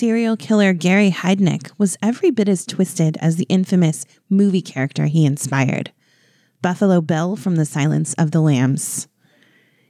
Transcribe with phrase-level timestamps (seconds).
[0.00, 5.26] serial killer Gary Heidnik was every bit as twisted as the infamous movie character he
[5.26, 5.92] inspired,
[6.62, 9.08] Buffalo Bill from The Silence of the Lambs.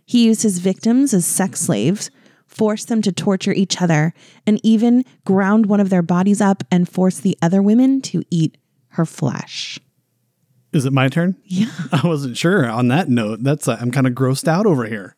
[0.04, 2.10] He used his victims as sex slaves,
[2.44, 4.12] forced them to torture each other,
[4.44, 8.58] and even ground one of their bodies up and forced the other women to eat
[8.88, 9.78] her flesh.
[10.72, 11.36] Is it my turn?
[11.44, 11.70] Yeah.
[11.92, 12.68] I wasn't sure.
[12.68, 15.14] On that note, that's uh, I'm kind of grossed out over here.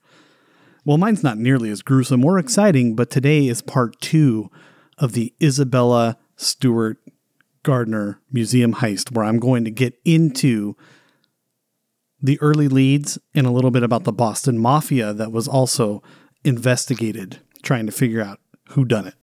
[0.84, 4.50] Well, mine's not nearly as gruesome or exciting, but today is part two
[4.98, 6.98] of the Isabella Stewart
[7.62, 10.76] Gardner Museum heist, where I'm going to get into
[12.21, 16.03] the early leads and a little bit about the Boston Mafia that was also
[16.44, 19.14] investigated, trying to figure out who done it.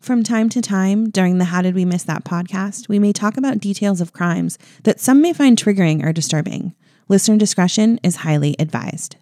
[0.00, 3.36] From time to time during the How Did We Miss That podcast, we may talk
[3.36, 6.74] about details of crimes that some may find triggering or disturbing.
[7.08, 9.16] Listener discretion is highly advised.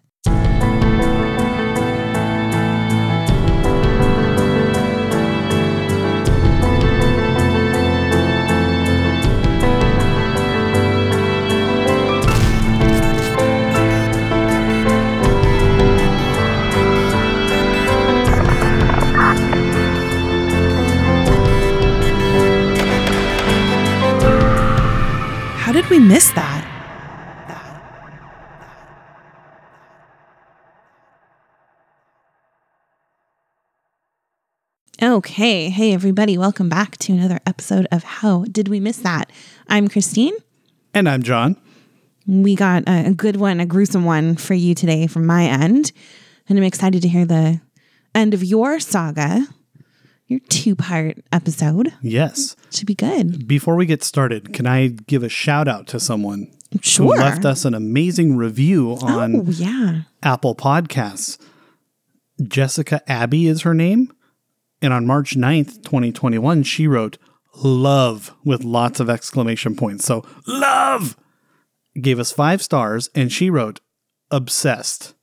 [25.69, 26.65] How did we miss that?
[34.99, 35.69] Okay.
[35.69, 36.39] Hey, everybody.
[36.39, 39.31] Welcome back to another episode of How Did We Miss That?
[39.67, 40.33] I'm Christine.
[40.95, 41.55] And I'm John.
[42.25, 45.91] We got a, good one, a gruesome one for you today from my end.
[46.47, 47.61] And I'm excited to hear the
[48.15, 49.45] end of your saga,
[50.29, 51.93] your two part episode.
[52.01, 52.55] Yes.
[52.71, 53.47] Should be good.
[53.47, 57.15] Before we get started, can I give a shout out to someone Sure.
[57.15, 60.01] who left us an amazing review on oh, yeah.
[60.21, 61.39] Apple Podcasts.
[62.41, 64.13] Jessica Abbey is her name.
[64.81, 67.17] And on March 9th, 2021, she wrote
[67.55, 70.05] love with lots of exclamation points.
[70.05, 71.17] So, love
[71.99, 73.09] gave us five stars.
[73.15, 73.81] And she wrote
[74.31, 75.15] obsessed.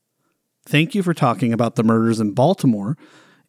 [0.67, 2.99] Thank you for talking about the murders in Baltimore.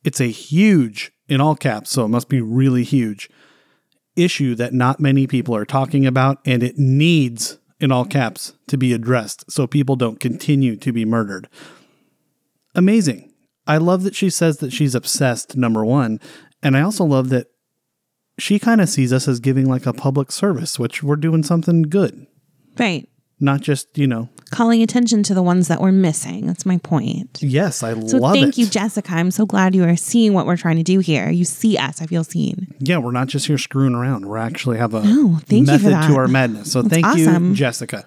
[0.03, 3.29] It's a huge, in all caps, so it must be really huge,
[4.15, 6.39] issue that not many people are talking about.
[6.45, 11.05] And it needs, in all caps, to be addressed so people don't continue to be
[11.05, 11.47] murdered
[12.77, 13.33] amazing.
[13.65, 16.21] I love that she says that she's obsessed, number one.
[16.63, 17.47] And I also love that
[18.37, 21.81] she kind of sees us as giving like a public service, which we're doing something
[21.81, 22.27] good,
[22.77, 23.09] Right.
[23.39, 26.47] Not just, you know, Calling attention to the ones that we're missing.
[26.47, 27.39] That's my point.
[27.41, 28.09] yes, I love it.
[28.11, 28.57] So love thank it.
[28.57, 29.11] you, Jessica.
[29.13, 31.29] I'm so glad you are seeing what we're trying to do here.
[31.29, 32.01] You see us.
[32.01, 32.73] I feel seen.
[32.79, 34.25] yeah, we're not just here screwing around.
[34.25, 36.07] We're actually have a Oh, thank you method for that.
[36.07, 36.71] to our madness.
[36.71, 37.49] So thank awesome.
[37.49, 38.05] you, Jessica.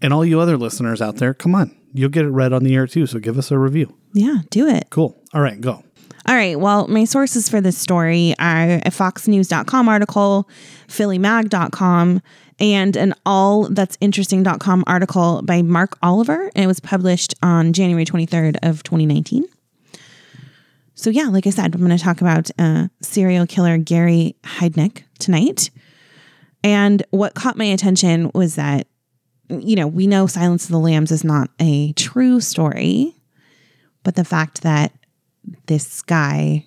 [0.00, 1.76] And all you other listeners out there, come on.
[1.92, 3.06] You'll get it read on the air too.
[3.06, 3.94] So give us a review.
[4.14, 4.86] Yeah, do it.
[4.90, 5.22] Cool.
[5.34, 5.84] All right, go.
[6.26, 6.58] All right.
[6.58, 10.48] Well, my sources for this story are a foxnews.com article,
[10.88, 12.22] phillymag.com,
[12.58, 16.50] and an allthat'sinteresting.com article by Mark Oliver.
[16.54, 19.44] And it was published on January 23rd of 2019.
[20.94, 25.02] So yeah, like I said, I'm going to talk about uh, serial killer Gary Heidnik
[25.18, 25.70] tonight.
[26.62, 28.86] And what caught my attention was that,
[29.48, 33.14] you know, we know Silence of the Lambs is not a true story,
[34.02, 34.92] but the fact that
[35.66, 36.64] this guy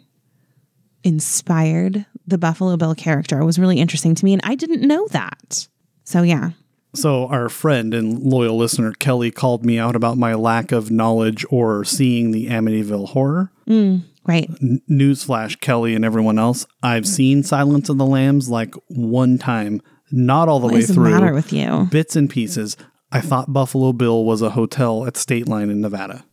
[1.03, 4.33] inspired the Buffalo Bill character was really interesting to me.
[4.33, 5.67] And I didn't know that.
[6.07, 6.51] So, yeah.
[6.95, 11.45] So, our friend and loyal listener Kelly called me out about my lack of knowledge
[11.49, 13.51] or seeing the Amityville horror.
[13.67, 14.49] Mm, right.
[14.61, 19.81] N- Newsflash, Kelly and everyone else, I've seen Silence of the Lambs like one time,
[20.09, 21.89] not all the What way is the through, matter with you?
[21.91, 22.77] bits and pieces.
[23.11, 26.23] I thought Buffalo Bill was a hotel at State Line in Nevada.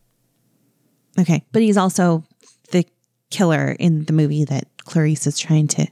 [1.18, 1.44] Okay.
[1.50, 2.22] But he's also
[2.70, 2.86] the
[3.30, 5.88] killer in the movie that Clarice is trying to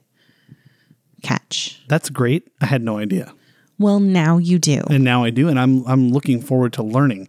[1.24, 1.82] catch.
[1.88, 2.48] That's great.
[2.60, 3.34] I had no idea.
[3.82, 4.80] Well, now you do.
[4.88, 7.28] and now I do, and I'm I'm looking forward to learning.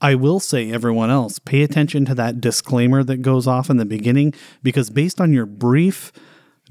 [0.00, 3.84] I will say, everyone else, pay attention to that disclaimer that goes off in the
[3.84, 6.10] beginning because based on your brief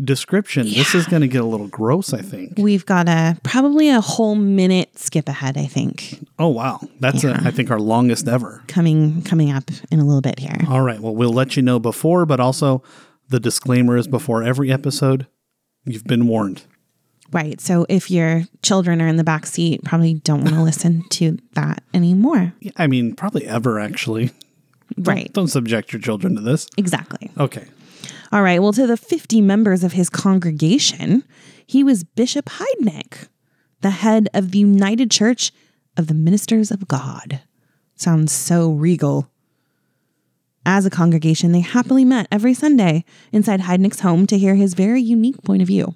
[0.04, 2.14] description, this is going to get a little gross.
[2.14, 2.54] I think.
[2.58, 7.40] We've got a probably a whole minute skip ahead, I think, Oh wow, that's uh,
[7.42, 8.64] a, I think our longest ever.
[8.68, 10.58] coming coming up in a little bit here.
[10.68, 12.84] All right, well we'll let you know before, but also
[13.30, 15.28] the disclaimer is before every episode.
[15.86, 16.64] You've been warned.
[17.32, 17.62] Right.
[17.62, 21.38] So if your children are in the back seat, probably don't want to listen to
[21.54, 22.54] that anymore.
[22.76, 24.32] I mean, probably ever actually.
[24.98, 25.32] Right.
[25.32, 26.68] Don't subject your children to this.
[26.78, 27.32] Exactly.
[27.38, 27.66] Okay.
[28.32, 28.62] All right.
[28.62, 31.24] Well, to the 50 members of his congregation,
[31.66, 33.28] he was Bishop Heidnik,
[33.82, 35.52] the head of the United Church
[35.98, 37.42] of the Ministers of God.
[37.96, 39.30] Sounds so regal.
[40.66, 45.02] As a congregation, they happily met every Sunday inside Heidnik's home to hear his very
[45.02, 45.96] unique point of view.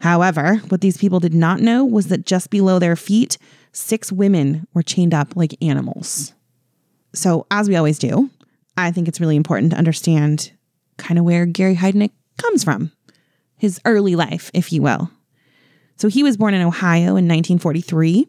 [0.00, 3.38] However, what these people did not know was that just below their feet,
[3.72, 6.34] six women were chained up like animals.
[7.14, 8.30] So, as we always do,
[8.76, 10.52] I think it's really important to understand
[10.98, 12.92] kind of where Gary Heidnik comes from,
[13.56, 15.10] his early life, if you will.
[15.96, 18.26] So, he was born in Ohio in 1943.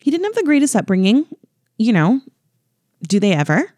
[0.00, 1.26] He didn't have the greatest upbringing,
[1.78, 2.20] you know,
[3.02, 3.72] do they ever?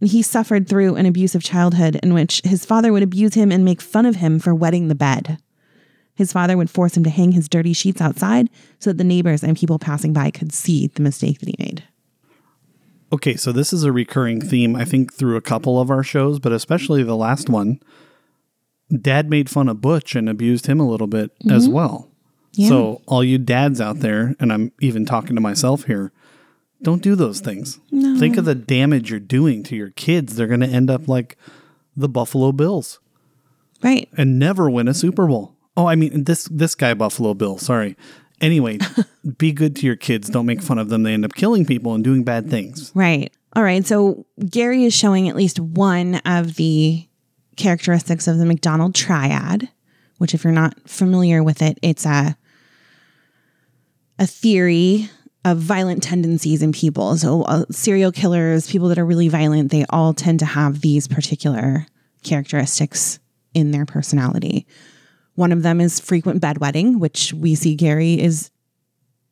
[0.00, 3.80] He suffered through an abusive childhood in which his father would abuse him and make
[3.80, 5.38] fun of him for wetting the bed.
[6.16, 9.44] His father would force him to hang his dirty sheets outside so that the neighbors
[9.44, 11.84] and people passing by could see the mistake that he made.
[13.12, 16.38] Okay, so this is a recurring theme, I think, through a couple of our shows,
[16.40, 17.80] but especially the last one.
[19.00, 21.74] Dad made fun of Butch and abused him a little bit as mm-hmm.
[21.74, 22.10] well.
[22.52, 22.68] Yeah.
[22.68, 26.12] So, all you dads out there, and I'm even talking to myself here,
[26.82, 27.80] don't do those things.
[27.90, 30.36] Think of the damage you're doing to your kids.
[30.36, 31.36] They're going to end up like
[31.96, 33.00] the Buffalo Bills
[33.82, 34.08] Right.
[34.16, 35.55] and never win a Super Bowl.
[35.76, 37.58] Oh, I mean this this guy Buffalo Bill.
[37.58, 37.96] Sorry.
[38.40, 38.78] Anyway,
[39.38, 40.28] be good to your kids.
[40.28, 41.02] Don't make fun of them.
[41.02, 42.92] They end up killing people and doing bad things.
[42.94, 43.32] Right.
[43.54, 43.86] All right.
[43.86, 47.08] So Gary is showing at least one of the
[47.56, 49.70] characteristics of the McDonald triad,
[50.18, 52.36] which, if you're not familiar with it, it's a
[54.18, 55.10] a theory
[55.44, 57.16] of violent tendencies in people.
[57.16, 61.06] So uh, serial killers, people that are really violent, they all tend to have these
[61.06, 61.86] particular
[62.24, 63.20] characteristics
[63.54, 64.66] in their personality.
[65.36, 68.50] One of them is frequent bedwetting, which we see Gary is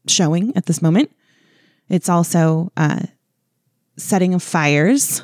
[0.07, 1.11] showing at this moment.
[1.89, 3.01] It's also uh,
[3.97, 5.23] setting of fires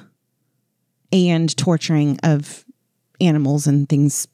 [1.12, 2.64] and torturing of
[3.20, 4.26] animals and things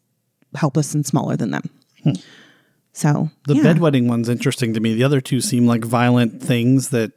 [0.55, 1.65] helpless and smaller than them.
[2.93, 3.63] So The yeah.
[3.63, 4.95] bedwetting one's interesting to me.
[4.95, 7.13] The other two seem like violent things that,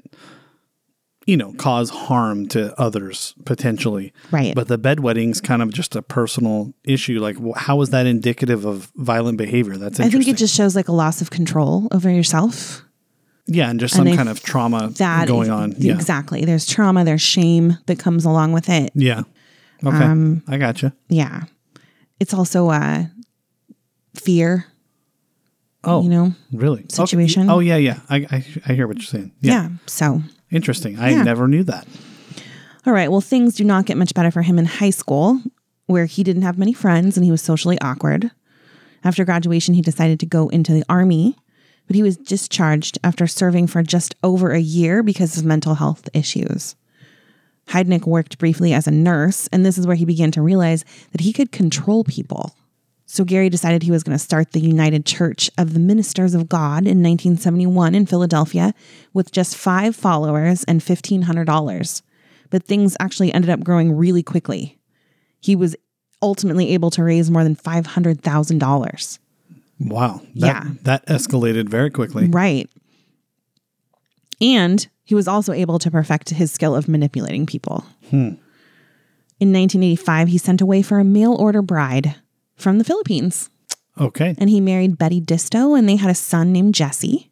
[1.30, 4.12] you know, cause harm to others potentially.
[4.32, 4.56] Right.
[4.56, 7.20] But the bedwetting's kind of just a personal issue.
[7.20, 9.78] Like, how is that indicative of violent behavior?
[9.78, 12.84] That's I think it just shows like a loss of control over yourself.
[13.46, 15.74] yeah, and just some they- kind of trauma That going on.
[15.78, 15.94] Yeah.
[15.94, 16.46] Exactly.
[16.46, 18.92] There's trauma, there's shame that comes along with it.
[18.96, 19.22] Yeah.
[19.86, 19.96] Okay.
[20.04, 20.94] Um, I gotcha.
[21.10, 21.44] Yeah.
[22.20, 23.06] It's also uh
[24.16, 24.66] fear,
[25.84, 26.34] Oh, you know.
[26.52, 26.80] really?
[26.82, 26.94] Okay.
[26.96, 27.50] situation.
[27.50, 28.00] Oh, yeah, yeah.
[28.10, 29.32] I, I, I hear what you're saying.
[29.40, 29.52] Yeah.
[29.54, 29.70] Yeah.
[29.86, 30.98] So Interesting.
[31.00, 31.24] I Yeah.
[31.24, 31.88] never knew that.
[32.86, 33.12] All right.
[33.12, 35.42] Well, things do not get much better for him in high school,
[35.86, 38.32] where he didn't have many friends and he was socially awkward.
[39.04, 41.36] After graduation, he decided to go into the army,
[41.88, 46.10] but he was discharged after serving for just over a year because of mental health
[46.14, 46.76] issues.
[47.70, 51.22] Heidnik worked briefly as a nurse, and this is where he began to realize that
[51.22, 52.56] he could control people.
[53.12, 56.48] So Gary decided he was going to start the United Church of the Ministers of
[56.48, 58.72] God in 1971 in Philadelphia
[59.16, 62.02] with just five followers and $1,500.
[62.52, 64.78] But things actually ended up growing really quickly.
[65.40, 65.76] He was
[66.22, 69.20] ultimately able to raise more than $500,000.
[69.80, 70.22] Wow.
[70.36, 70.64] That, Yeah.
[70.84, 72.28] That escalated very quickly.
[72.28, 72.70] Right.
[74.40, 77.86] And he was also able to perfect his skill of manipulating people.
[78.12, 78.36] Hmm.
[79.40, 82.14] In 1985, he sent away for a mail order bride
[82.60, 83.50] from the Philippines.
[84.00, 84.34] Okay.
[84.38, 87.30] and he married Betty Disto, and they had a son named Jesse.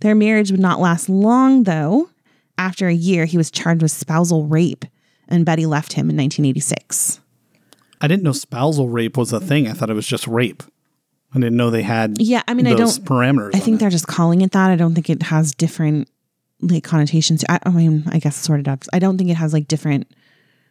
[0.00, 2.10] Their marriage would not last long, though.
[2.58, 4.84] After a year, he was charged with spousal rape,
[5.28, 7.20] and Betty left him in 1986.
[8.02, 9.66] I didn't know spousal rape was a thing.
[9.66, 10.62] I thought it was just rape.
[11.34, 12.88] I didn't know they had Yeah, I mean, I don't.
[13.04, 13.54] parameters.
[13.54, 14.70] I think they're just calling it that.
[14.70, 16.08] I don't think it has different
[16.60, 17.44] like connotations.
[17.48, 18.78] I, I mean, I guess sort of.
[18.92, 20.06] I don't think it has like different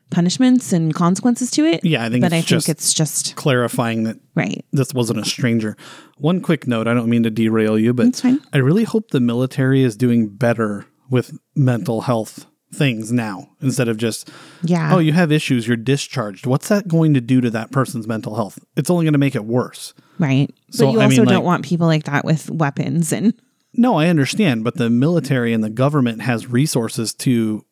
[0.10, 1.84] punishments and consequences to it.
[1.84, 4.64] Yeah, I think but it's I think it's just clarifying that right.
[4.72, 5.76] this wasn't a stranger.
[6.18, 9.82] One quick note, I don't mean to derail you, but I really hope the military
[9.84, 14.32] is doing better with mental health things now instead of just
[14.64, 14.96] Yeah.
[14.96, 18.36] oh you have issues you're discharged what's that going to do to that person's mental
[18.36, 20.52] health it's only going to make it worse right.
[20.72, 23.36] So, but you I also mean, don't like- want people like that with weapons and
[23.76, 27.64] no i understand but the military and the government has resources to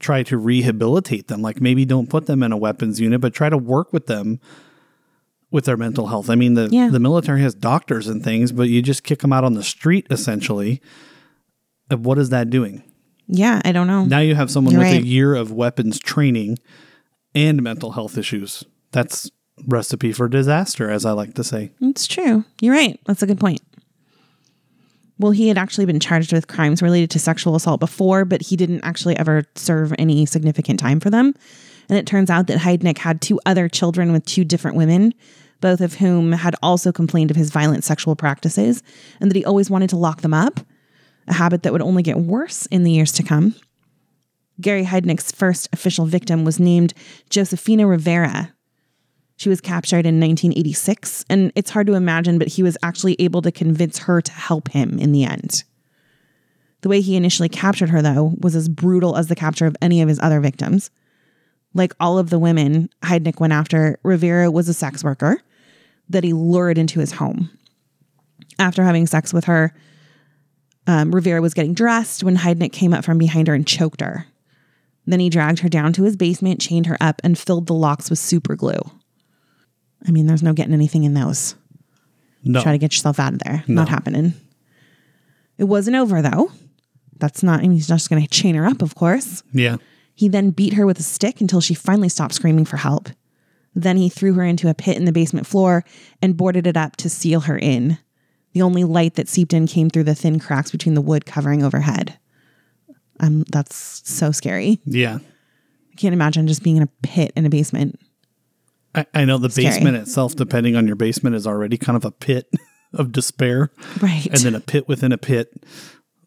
[0.00, 3.48] try to rehabilitate them like maybe don't put them in a weapons unit but try
[3.50, 4.40] to work with them
[5.50, 6.88] with their mental health i mean the, Yeah.
[6.90, 10.06] the military has doctors and things but you just kick them out on the street
[10.10, 10.80] essentially
[11.90, 12.82] Uh, what is that doing
[13.28, 14.04] yeah, I don't know.
[14.04, 16.58] now you have someone You're with a year of weapons training
[17.34, 19.30] and mental health issues that's
[19.66, 22.44] recipe for disaster as i like to say It's true.
[22.60, 22.98] You're right.
[23.06, 23.60] That's a good point.
[25.22, 28.56] Well, he had actually been charged with crimes related to sexual assault before, but he
[28.56, 31.32] didn't actually ever serve any significant time for them.
[31.88, 35.14] And it turns out that Heidnik had two other children with two different women,
[35.60, 38.82] both of whom had also complained of his violent sexual practices,
[39.20, 40.58] and that he always wanted to lock them up,
[41.28, 43.54] a habit that would only get worse in the years to come.
[44.60, 46.94] Gary Heidnik's first official victim was named
[47.30, 48.52] Josefina Rivera.
[49.36, 53.42] She was captured in 1986, and it's hard to imagine, but he was actually able
[53.42, 55.64] to convince her to help him in the end.
[56.82, 60.02] The way he initially captured her, though, was as brutal as the capture of any
[60.02, 60.90] of his other victims.
[61.74, 65.40] Like all of the women Heidnik went after, Rivera was a sex worker
[66.08, 67.50] that he lured into his home.
[68.58, 69.72] After having sex with her,
[70.86, 74.26] um, Rivera was getting dressed when Heidnik came up from behind her and choked her.
[75.06, 78.10] Then he dragged her down to his basement, chained her up, and filled the locks
[78.10, 78.80] with super glue.
[80.06, 81.54] I mean, there's no getting anything in those.
[82.44, 82.62] No.
[82.62, 83.64] Try to get yourself out of there.
[83.68, 84.34] Not happening.
[85.58, 86.50] It wasn't over though.
[87.18, 89.42] That's not, and he's not just going to chain her up, of course.
[89.52, 89.76] yeah.
[90.14, 93.08] He then beat her with a stick until she finally stopped screaming for help.
[93.74, 95.84] Then he threw her into a pit in the basement floor
[96.20, 97.98] and boarded it up to seal her in.
[98.52, 101.62] The only light that seeped in came through the thin cracks between the wood covering
[101.62, 102.18] overhead.
[103.20, 104.80] Um, that's so scary.
[104.84, 105.18] Yeah.
[105.20, 107.98] I can't imagine just being in a pit in a basement.
[108.94, 109.68] I, I know the Scary.
[109.68, 112.48] basement itself, depending on your basement, is already kind of a pit
[112.92, 113.70] of despair.
[114.00, 114.26] Right.
[114.26, 115.52] And then a pit within a pit.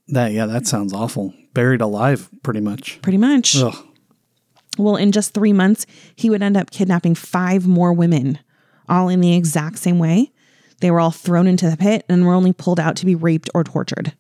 [0.08, 1.34] That yeah, that sounds awful.
[1.54, 3.02] Buried alive, pretty much.
[3.02, 3.56] Pretty much.
[3.58, 3.76] Ugh.
[4.78, 8.40] Well, in just three months, he would end up kidnapping five more women,
[8.90, 10.32] all in the exact same way.
[10.82, 13.50] They were all thrown into the pit and were only pulled out to be raped
[13.54, 14.14] or tortured.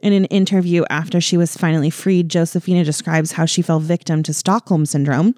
[0.00, 4.34] In an interview after she was finally freed, Josefina describes how she fell victim to
[4.34, 5.34] Stockholm syndrome.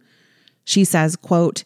[0.65, 1.65] She says, quote,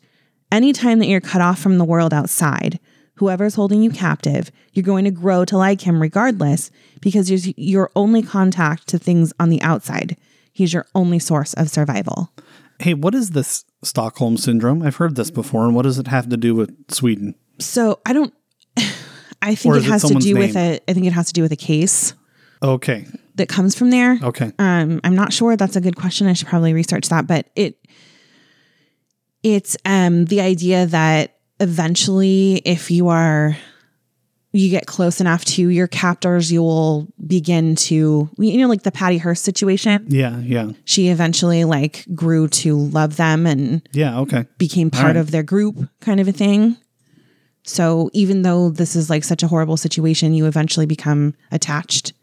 [0.52, 2.78] Anytime that you're cut off from the world outside,
[3.14, 7.90] whoever's holding you captive, you're going to grow to like him regardless because he's your
[7.96, 10.16] only contact to things on the outside.
[10.52, 12.32] He's your only source of survival.
[12.78, 14.82] Hey, what is this Stockholm syndrome?
[14.82, 17.34] I've heard this before, and what does it have to do with Sweden?
[17.58, 18.32] So I don't.
[19.42, 20.74] I think it is it has to do with name?
[20.86, 20.90] a.
[20.90, 22.14] I think it has to do with a case
[22.62, 23.06] Okay.
[23.36, 24.18] that comes from there.
[24.22, 24.52] Okay.
[24.58, 25.56] Um, I'm not sure.
[25.56, 26.26] That's a good question.
[26.26, 27.26] I should probably research that.
[27.26, 27.78] But it,
[29.46, 33.56] it's um the idea that eventually, if you are,
[34.52, 38.90] you get close enough to your captors, you will begin to, you know, like the
[38.90, 40.04] Patty Hearst situation.
[40.08, 40.38] Yeah.
[40.40, 40.70] Yeah.
[40.84, 44.18] She eventually like grew to love them and Yeah.
[44.20, 44.46] Okay.
[44.58, 45.16] became part right.
[45.16, 46.76] of their group kind of a thing.
[47.62, 52.14] So even though this is like such a horrible situation, you eventually become attached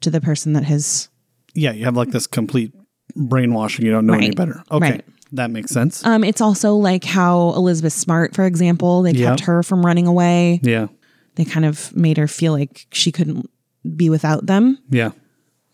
[0.00, 1.08] to the person that has
[1.54, 1.72] Yeah.
[1.72, 2.72] You have like this complete
[3.14, 3.84] brainwashing.
[3.84, 4.62] You don't know any better.
[4.70, 4.90] Okay.
[4.92, 5.04] Right.
[5.32, 6.04] That makes sense.
[6.04, 10.60] um it's also like how Elizabeth Smart, for example, they kept her from running away.
[10.62, 10.88] yeah.
[11.36, 13.48] They kind of made her feel like she couldn't
[13.96, 15.12] be without them, Yeah.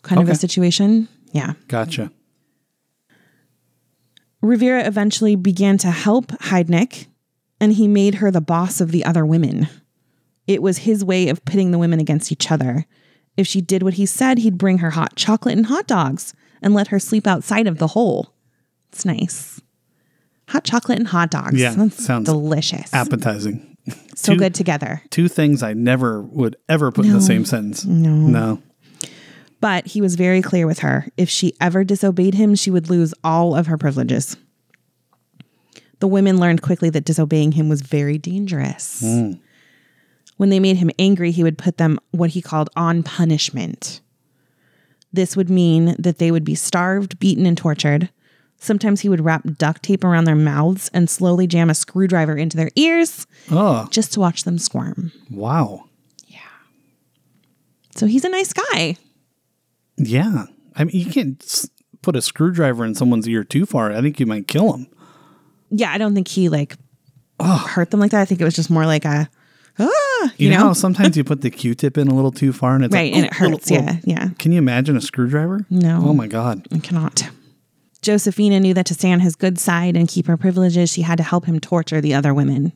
[0.03, 1.09] kind of a situation.
[1.33, 1.55] Yeah.
[1.69, 2.11] Gotcha.
[4.43, 7.07] Rivera eventually began to help Heidnik,
[7.61, 9.69] and he made her the boss of the other women.
[10.47, 12.87] It was his way of pitting the women against each other.
[13.37, 16.75] If she did what he said, he'd bring her hot chocolate and hot dogs and
[16.75, 18.33] let her sleep outside of the hole.
[18.93, 19.61] It's nice.
[20.49, 21.61] Hot chocolate and hot dogs.
[21.61, 22.93] Yeah, That's sounds delicious.
[22.95, 23.77] Appetizing.
[24.15, 25.03] so two- good together.
[25.11, 27.85] Two things I never would ever put in the same sentence.
[27.85, 28.11] No.
[28.15, 28.63] No.
[29.61, 31.09] But he was very clear with her.
[31.17, 34.37] If she ever disobeyed him, she would lose all of her privileges.
[36.01, 39.01] The women learned quickly that disobeying him was very dangerous.
[39.01, 39.33] Hmm.
[40.37, 44.03] When they made him angry, he would put them what he called on punishment.
[45.13, 48.11] This would mean that they would be starved, beaten, and tortured.
[48.59, 52.57] Sometimes he would wrap duct tape around their mouths and slowly jam a screwdriver into
[52.57, 55.13] their ears Oh, just to watch them squirm.
[55.31, 55.85] wow.
[56.27, 56.39] Yeah.
[57.95, 58.97] So he's a nice guy.
[59.97, 60.47] Yeah.
[60.75, 61.71] I mean, you can't s-
[62.03, 63.93] put a screwdriver in someone's ear too far.
[63.93, 64.87] I think you might kill them.
[65.71, 66.77] yeah, I don't think he like
[67.41, 68.21] hurt them like that.
[68.21, 69.29] I think it was just more like a
[69.79, 69.89] ah,
[70.37, 72.75] You, you, know, know, how sometimes you put the Q-tip in a little too far
[72.75, 73.71] and it's right, like, and it hurts.
[73.71, 75.67] little- yeah, yeah, Can you imagine a screwdriver?
[75.71, 76.01] No.
[76.05, 76.67] Oh my God.
[76.73, 77.29] I cannot.
[78.07, 81.17] Josefina knew that to stay on his good side and keep her privileges, she had
[81.17, 82.73] to help him torture the other women.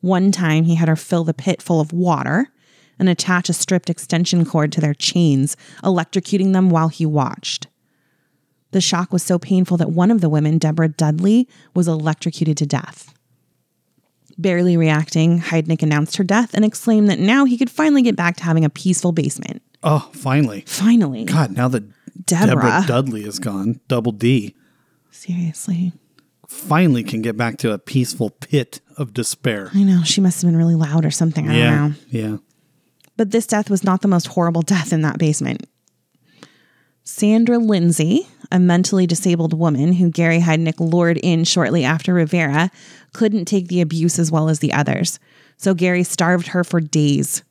[0.00, 2.48] One time, he had her fill the pit full of water
[2.98, 7.68] and attach a stripped extension cord to their chains, electrocuting them while he watched.
[8.72, 12.66] The shock was so painful that one of the women, Deborah Dudley, was electrocuted to
[12.66, 13.14] death.
[14.38, 18.36] Barely reacting, Heidnik announced her death and exclaimed that now he could finally get back
[18.38, 19.62] to having a peaceful basement.
[19.84, 20.64] Oh, finally.
[20.66, 21.26] Finally.
[21.26, 21.84] God, now that
[22.24, 22.54] Deborah.
[22.54, 24.54] Deborah Dudley is gone, double D,
[25.10, 25.92] Seriously.
[26.46, 29.70] finally can get back to a peaceful pit of despair.
[29.74, 30.02] I know.
[30.02, 31.48] She must have been really loud or something.
[31.48, 31.94] I don't know.
[32.10, 32.36] Yeah.
[33.16, 35.66] But this death was not the most horrible death in that basement.
[37.04, 42.70] Sandra Lindsay, a mentally disabled woman who Gary Heidnik lured in shortly after Rivera,
[43.14, 45.18] couldn't take the abuse as well as the others.
[45.56, 47.42] So Gary starved her for days.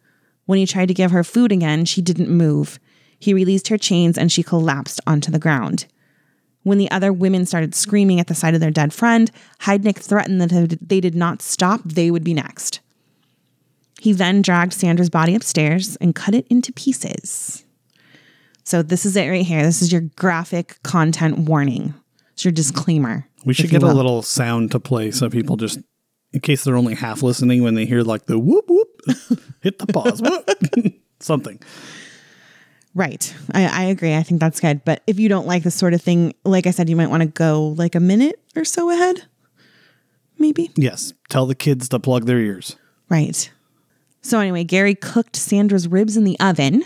[0.46, 2.80] When he tried to give her food again, she didn't move.
[3.20, 5.86] He released her chains and she collapsed onto the ground.
[6.64, 9.32] When the other women started screaming at the sight of their dead friend,
[9.62, 12.82] Heidnik threatened that if they did not stop, they would be next.
[14.00, 17.64] He then dragged Sandra's body upstairs and cut it into pieces.
[18.64, 19.64] So, this is it right here.
[19.64, 21.94] This is your graphic content warning.
[22.34, 23.26] It's your disclaimer.
[23.46, 25.80] We should get a little sound to play so people just,
[26.34, 28.90] in case they're only half listening, when they hear like the whoop whoop,
[29.62, 31.60] hit the pause, whoop, something.
[32.98, 33.32] Right.
[33.54, 34.16] I, I agree.
[34.16, 34.84] I think that's good.
[34.84, 37.22] But if you don't like this sort of thing, like I said, you might want
[37.22, 39.22] to go like a minute or so ahead.
[40.40, 40.72] Maybe.
[40.76, 41.14] Yes.
[41.30, 42.76] Tell the kids to plug their ears.
[43.08, 43.52] Right.
[44.24, 46.86] So, anyway, Gary cooked Sandra's ribs in the oven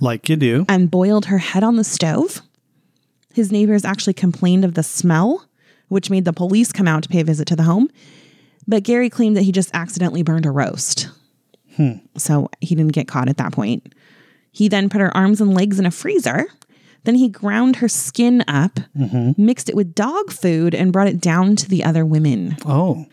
[0.00, 0.64] Like you do.
[0.70, 2.40] and boiled her head on the stove.
[3.34, 5.46] His neighbors actually complained of the smell,
[5.88, 7.90] which made the police come out to pay a visit to the home.
[8.66, 11.08] But Gary claimed that he just accidentally burned a roast.
[11.76, 11.92] Hmm.
[12.16, 13.94] So he didn't get caught at that point.
[14.54, 16.46] He then put her arms and legs in a freezer.
[17.02, 19.32] Then he ground her skin up, mm-hmm.
[19.36, 22.56] mixed it with dog food, and brought it down to the other women.
[22.64, 23.04] Oh,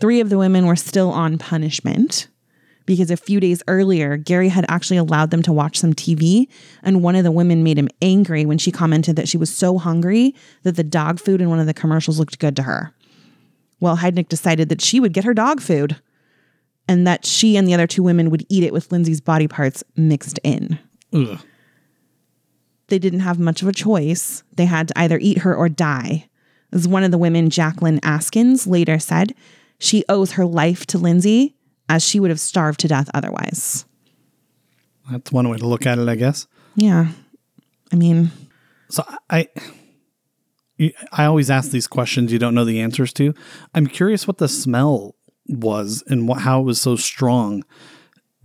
[0.00, 2.28] Three of the women were still on punishment
[2.86, 6.46] because a few days earlier, Gary had actually allowed them to watch some TV,
[6.82, 9.78] and one of the women made him angry when she commented that she was so
[9.78, 12.92] hungry that the dog food in one of the commercials looked good to her.
[13.80, 15.96] Well, Heidnik decided that she would get her dog food
[16.88, 19.82] and that she and the other two women would eat it with Lindsay's body parts
[19.96, 20.78] mixed in.
[21.12, 21.38] ugh.
[22.88, 24.42] They didn't have much of a choice.
[24.56, 26.28] They had to either eat her or die.
[26.70, 29.34] As one of the women, Jacqueline Askins, later said,
[29.78, 31.56] she owes her life to Lindsay
[31.88, 33.86] as she would have starved to death otherwise.
[35.10, 36.46] that's one way to look at it, I guess.
[36.76, 37.08] Yeah.
[37.92, 38.30] I mean,
[38.90, 39.48] So I,
[40.78, 43.34] I, I always ask these questions you don't know the answers to.
[43.74, 45.14] I'm curious what the smell
[45.46, 47.64] was and what, how it was so strong.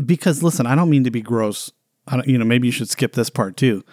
[0.03, 1.71] Because listen, I don't mean to be gross.
[2.07, 3.83] I don't, you know, maybe you should skip this part too.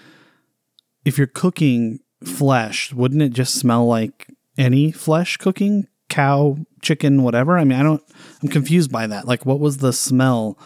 [1.04, 5.86] If you're cooking flesh, wouldn't it just smell like any flesh cooking?
[6.08, 7.58] Cow, chicken, whatever.
[7.58, 8.02] I mean, I don't.
[8.42, 9.26] I'm confused by that.
[9.26, 10.56] Like, what was the smell,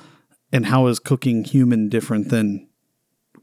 [0.53, 2.69] and how is cooking human different than,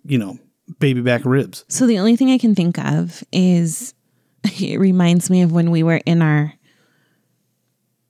[0.04, 0.38] you know,
[0.80, 1.66] baby back ribs?
[1.70, 3.96] so the only thing I can think of is
[4.60, 6.54] it reminds me of when we were in our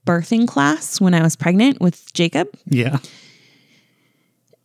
[0.07, 2.47] birthing class when I was pregnant with Jacob.
[2.65, 2.97] Yeah.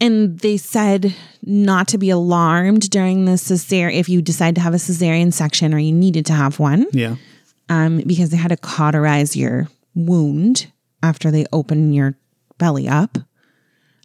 [0.01, 4.75] And they said not to be alarmed during the cesarean if you decide to have
[4.75, 7.17] a cesarean section or you needed to have one, Yeah.
[7.69, 10.67] um, because they had to cauterize your wound
[11.03, 12.17] after they open your
[12.59, 13.19] belly up.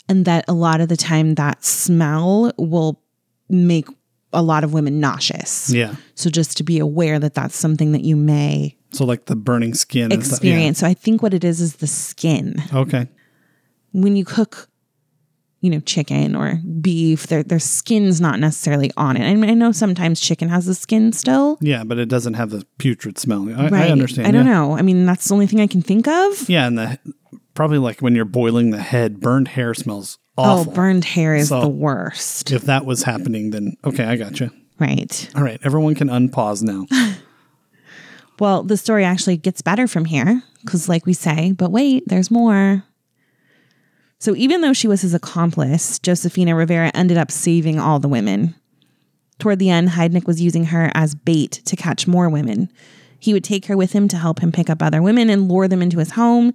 [0.09, 3.01] And that a lot of the time that smell will
[3.49, 3.87] make
[4.33, 5.69] a lot of women nauseous.
[5.71, 5.95] Yeah.
[6.15, 9.73] So just to be aware that that's something that you may So like the burning
[9.73, 10.43] skin and stuff.
[10.43, 10.51] Yeah.
[10.51, 10.79] experience.
[10.79, 12.63] So I think what it is is the skin.
[12.73, 13.07] Okay.
[13.91, 14.69] when you cook,
[15.61, 19.27] you know, chicken or beef, their their skin's not necessarily on it.
[19.29, 21.57] I, mean, I know sometimes chicken has the skin still.
[21.61, 23.49] Yeah, but it doesn't have the putrid smell.
[23.49, 24.27] I, I understand.
[24.27, 24.53] I don't yeah.
[24.53, 24.77] know.
[24.77, 26.47] I mean, that's the only thing I can think of.
[26.49, 26.99] Yeah, and the
[27.53, 30.71] probably like when you're boiling the head, burned hair smells oh, awful.
[30.71, 32.51] Oh, burned hair is So- the worst.
[32.51, 34.51] If that was happening, then okay, I got you.
[34.79, 35.29] Right.
[35.35, 36.85] All right, everyone can unpause now.
[38.39, 42.29] Well, the story actually gets better from here because, like we say, but wait, there's
[42.29, 42.83] more.
[44.19, 48.55] So, even though she was his accomplice, Josefina Rivera ended up saving all the women.
[49.39, 52.71] Toward the end, Heidnik was using her as bait to catch more women.
[53.19, 55.67] He would take her with him to help him pick up other women and lure
[55.67, 56.53] them into his home.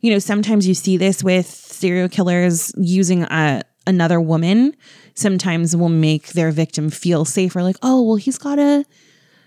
[0.00, 4.74] You know, sometimes you see this with serial killers using a, another woman.
[5.14, 8.84] Sometimes will make their victim feel safer, like, oh, well, he's got a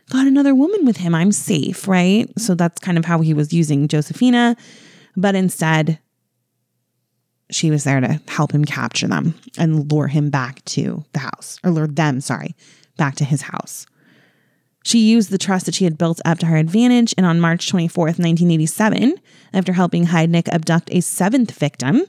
[0.09, 1.15] got another woman with him.
[1.15, 2.27] I'm safe, right?
[2.39, 4.55] So that's kind of how he was using Josefina.
[5.15, 5.99] But instead,
[7.49, 11.59] she was there to help him capture them and lure him back to the house,
[11.63, 12.55] or lure them, sorry,
[12.97, 13.85] back to his house.
[14.83, 17.71] She used the trust that she had built up to her advantage, and on March
[17.71, 19.15] 24th, 1987,
[19.51, 22.03] after helping Heidnik abduct a seventh victim,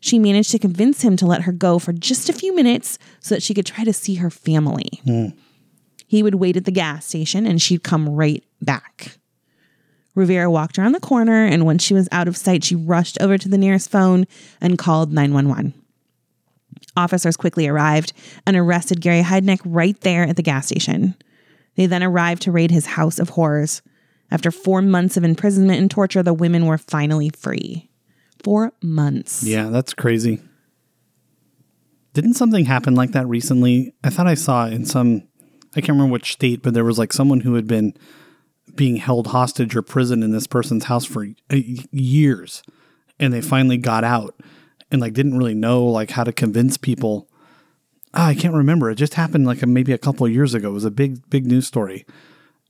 [0.00, 3.34] she managed to convince him to let her go for just a few minutes so
[3.34, 5.00] that she could try to see her family.
[5.04, 5.28] Hmm.
[6.12, 9.16] He would wait at the gas station and she'd come right back.
[10.14, 13.38] Rivera walked around the corner, and once she was out of sight, she rushed over
[13.38, 14.26] to the nearest phone
[14.60, 15.72] and called 911.
[16.98, 18.12] Officers quickly arrived
[18.46, 21.14] and arrested Gary Heidnik right there at the gas station.
[21.76, 23.80] They then arrived to raid his house of horrors.
[24.30, 27.88] After four months of imprisonment and torture, the women were finally free.
[28.44, 29.44] Four months.
[29.44, 30.42] yeah, that's crazy.
[32.12, 33.94] Didn't something happen like that recently?
[34.04, 35.22] I thought I saw it in some
[35.74, 37.94] I can't remember which state, but there was like someone who had been
[38.74, 42.62] being held hostage or prison in this person's house for years
[43.18, 44.34] and they finally got out
[44.90, 47.28] and like didn't really know like how to convince people
[48.14, 48.90] Ah, I can't remember.
[48.90, 50.68] It just happened like maybe a couple of years ago.
[50.68, 52.04] It was a big, big news story.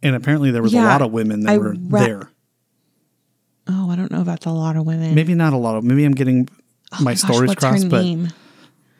[0.00, 2.30] And apparently there was a lot of women that I were re- there.
[3.66, 5.14] Oh, I don't know about a lot of women.
[5.14, 5.84] Maybe not a lot of.
[5.84, 6.48] Maybe I'm getting
[6.92, 8.04] Oh my gosh, stories what's crossed, her but?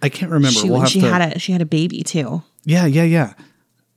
[0.03, 0.59] I can't remember.
[0.59, 1.11] She, we'll she to.
[1.11, 2.43] had a she had a baby too.
[2.65, 3.35] yeah, yeah, yeah.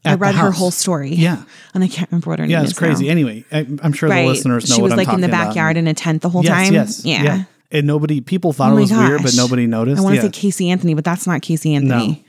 [0.05, 1.13] I read her whole story.
[1.13, 1.43] Yeah.
[1.73, 3.05] and I can't remember what her Yeah, name Yeah, it's crazy.
[3.05, 3.11] now.
[3.11, 5.47] Anyway, I, I'm sure the listeners know she was like in the about.
[5.47, 6.73] backyard in a tent the whole yes, time.
[6.73, 7.43] Yes, yeah.
[7.71, 9.99] And nobody, people thought Oh it was weird, but nobody noticed.
[9.99, 10.21] I want to yeah.
[10.23, 12.21] say Casey Anthony, but that's not Casey Anthony.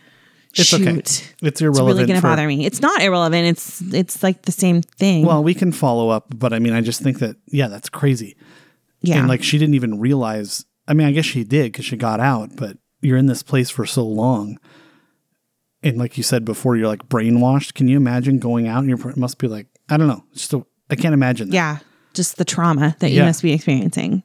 [0.55, 0.65] It's.
[0.65, 0.89] Shoot.
[0.89, 1.89] It's It's irrelevant.
[1.89, 2.65] really going to bother me.
[2.65, 3.47] It's not irrelevant.
[3.47, 5.27] It's it's like the same thing.
[5.27, 8.37] Well, we can follow up, but I mean, I just think that yeah, that's crazy.
[9.03, 9.19] yeah.
[9.19, 10.65] And like, she didn't even realize.
[10.89, 13.69] I mean, I guess she did because she got out, but you're in this place
[13.69, 14.59] for so long,
[15.89, 17.75] and like you said before, you're like brainwashed.
[17.75, 20.25] Can you imagine going out you must be like I don't know.
[20.35, 20.53] Just
[20.91, 21.49] I can't imagine.
[21.51, 21.55] That.
[21.55, 21.79] yeah,
[22.15, 23.27] just the trauma that you Yeah.
[23.27, 24.23] must be experiencing.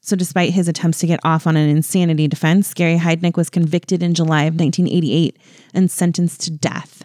[0.00, 4.02] So, despite his attempts to get off on an insanity defense, Gary Heidnik was convicted
[4.02, 5.36] in July of 1988
[5.74, 7.04] and sentenced to death.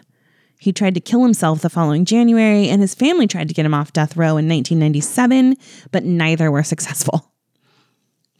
[0.58, 3.74] He tried to kill himself the following January, and his family tried to get him
[3.74, 5.56] off death row in 1997,
[5.90, 7.32] but neither were successful.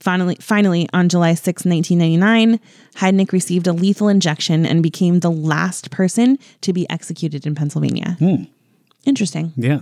[0.05, 2.61] Finally, finally, on July 6, 1999,
[2.97, 8.19] Heidnik received a lethal injection and became the last person to be executed in Pennsylvania.
[8.19, 8.43] Hmm.
[9.07, 9.55] Interesting.
[9.57, 9.81] Yeah.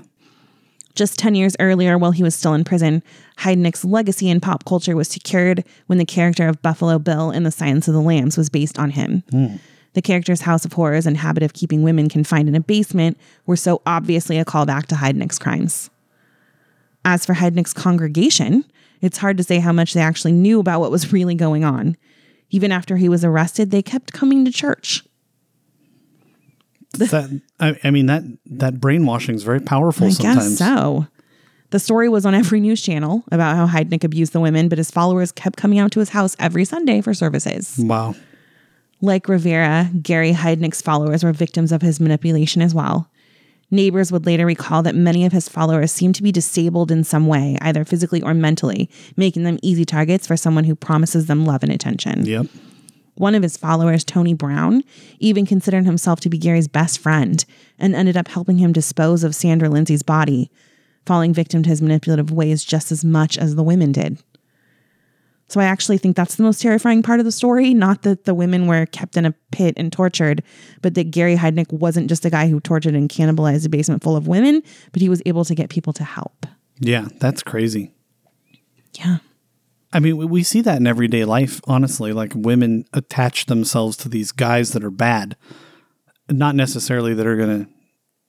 [0.95, 3.03] Just 10 years earlier, while he was still in prison,
[3.39, 7.51] Heidnik's legacy in pop culture was secured when the character of Buffalo Bill in The
[7.51, 9.25] Silence of the Lambs was based on him.
[9.95, 13.57] The character's house of horrors and habit of keeping women confined in a basement were
[13.57, 15.91] so obviously a callback to Heidnik's crimes.
[17.05, 18.65] As for Heidnik's congregation,
[19.03, 21.97] it's hard to say how much they actually knew about what was really going on.
[22.51, 25.05] Even after he was arrested, they kept coming to church.
[26.93, 30.59] that I, I mean that that brainwashing is very powerful I sometimes.
[30.59, 31.07] guess so.
[31.71, 34.91] The story was on every news channel about how Heidnik abused the women, but his
[34.91, 37.77] followers kept coming out to his house every Sunday for services.
[37.79, 38.15] Wow.
[39.01, 43.11] Like Rivera, Gary Heidnik's followers were victims of his manipulation as well.
[43.73, 47.27] Neighbors would later recall that many of his followers seemed to be disabled in some
[47.27, 51.63] way, either physically or mentally, making them easy targets for someone who promises them love
[51.63, 52.27] and attention.
[52.27, 52.49] Yep.
[53.15, 54.85] One of his followers, Tony Brown,
[55.21, 57.43] even considered himself to be Gary's best friend
[57.79, 60.51] and ended up helping him dispose of Sandra Lindsay's body,
[61.07, 64.23] falling victim to his manipulative ways just as much as the women did.
[65.53, 67.75] So I actually think that's the most terrifying part of the story.
[67.75, 70.43] Not that the women were kept in a pit and tortured,
[70.81, 74.17] but that Gary Heidnik wasn't just a guy who tortured and cannibalized a basement full
[74.17, 74.63] of women,
[74.93, 76.47] but he was able to get people to help.
[76.81, 77.93] Yeah, that's crazy.
[78.95, 79.19] Yeah.
[79.93, 82.15] I mean, we- see that in everyday life, honestly.
[82.15, 85.37] Like women attach themselves to these guys that are bad,
[86.31, 87.71] not necessarily that are going to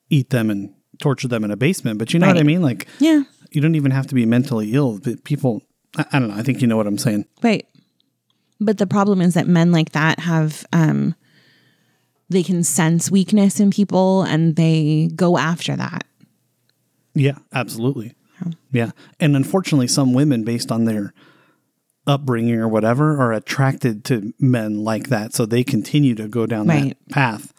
[0.10, 2.62] eat them and torture them in a basement, but you know what I mean?
[2.62, 3.24] Like, Yeah.
[3.52, 5.00] you don't even have to be mentally ill.
[5.24, 5.62] People,
[5.98, 6.36] I, I don't know.
[6.36, 7.26] I think you know what I'm saying.
[7.42, 7.68] Right.
[8.60, 11.16] But the problem is that men like that have um
[12.30, 16.06] they can sense weakness in people and they go after that.
[17.14, 18.16] Yeah, absolutely.
[18.72, 18.92] Yeah.
[19.20, 21.14] And unfortunately, some women, based on their
[22.08, 25.34] upbringing or whatever, are attracted to men like that.
[25.34, 26.98] So they continue to go down Right.
[27.08, 27.54] that path.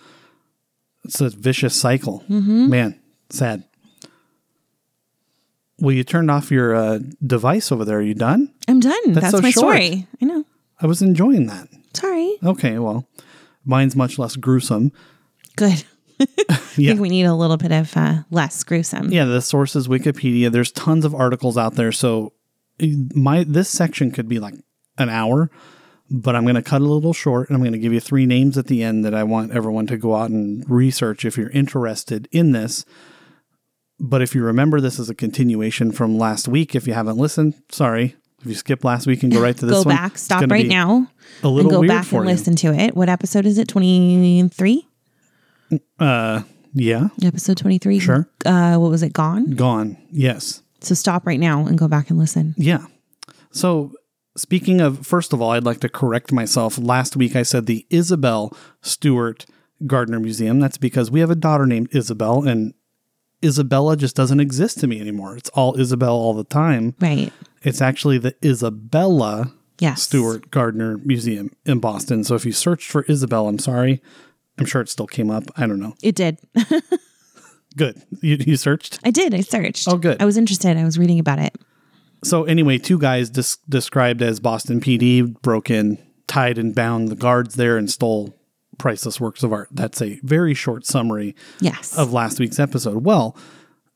[1.04, 2.24] It's a vicious cycle.
[2.28, 2.98] Man,
[3.30, 3.64] sad.
[5.84, 7.98] Well, you turned off your uh, device over there.
[7.98, 8.50] Are you done?
[8.66, 9.12] I'm done.
[9.12, 9.76] That's, so my short.
[9.76, 10.06] story.
[10.22, 10.46] I know.
[10.80, 11.68] I was enjoying that.
[11.92, 12.38] Sorry.
[12.42, 13.06] Okay, well,
[13.66, 14.92] mine's much less gruesome.
[15.56, 15.84] Good.
[16.20, 19.12] I think we need a little bit of uh, less gruesome.
[19.12, 20.50] Yeah, the source is Wikipedia.
[20.50, 21.92] There's tons of articles out there.
[21.92, 22.32] So
[23.14, 24.54] my this section could be like
[24.96, 25.50] an hour,
[26.10, 28.24] but I'm going to cut a little short and I'm going to give you three
[28.24, 31.50] names at the end that I want everyone to go out and research if you're
[31.50, 32.86] interested in this.
[34.06, 36.74] But if you remember, this is a continuation from last week.
[36.74, 38.16] If you haven't listened, sorry.
[38.40, 40.66] If you skip last week and go right to this Go one, back, stop right
[40.66, 41.08] now,
[41.42, 42.26] A little and go back and you.
[42.26, 42.94] listen to it.
[42.94, 43.66] What episode is it?
[43.68, 44.86] 23?
[45.98, 46.42] Uh,
[46.74, 47.98] yeah, Episode 23?
[47.98, 48.28] Sure.
[48.44, 49.12] Uh, what was it?
[49.14, 49.52] Gone?
[49.52, 49.96] gone.
[50.10, 50.62] Yes.
[50.80, 52.54] So stop right now and go back and listen.
[52.58, 52.84] Yeah.
[53.52, 53.92] So,
[54.36, 56.76] speaking of, first of all, I'd like to correct myself.
[56.76, 59.46] Last week I said the Isabel Stewart
[59.86, 60.60] Gardner Museum.
[60.60, 62.74] That's because we have a daughter named Isabel, and
[63.44, 65.36] Isabella just doesn't exist to me anymore.
[65.36, 66.94] It's all Isabel all the time.
[67.00, 67.32] Right.
[67.62, 70.02] It's actually the Isabella Yes.
[70.04, 72.22] Stewart Gardner Museum in Boston.
[72.24, 74.00] So, if you searched for Isabel, I'm sorry.
[74.56, 75.44] I'm sure it still came up.
[75.56, 75.94] I don't know.
[76.00, 76.38] It did.
[77.76, 78.00] Good.
[78.22, 79.00] You, you searched?
[79.04, 79.34] I did.
[79.34, 79.88] I searched.
[79.88, 80.22] Oh, good.
[80.22, 80.76] I was interested.
[80.76, 81.56] I was reading about it.
[82.22, 87.16] So anyway, two guys dis- described as Boston PD broke in, tied and bound the
[87.16, 88.36] guards there, and stole
[88.78, 89.68] priceless works of art.
[89.72, 91.96] That's a very short summary Yes.
[91.96, 93.04] of last week's episode.
[93.04, 93.36] Well,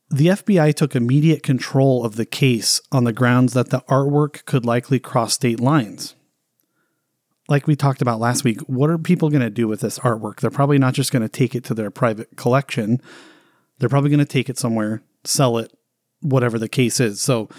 [0.09, 4.65] the FBI took immediate control of the case on the grounds that the artwork could
[4.65, 6.15] likely cross state lines.
[7.47, 10.39] Like we talked about last week, what are people going to do with this artwork?
[10.39, 13.01] They're probably not just going to take it to their private collection.
[13.79, 15.73] They're probably going to take it somewhere, sell it,
[16.21, 17.21] whatever the case is.
[17.21, 17.49] So,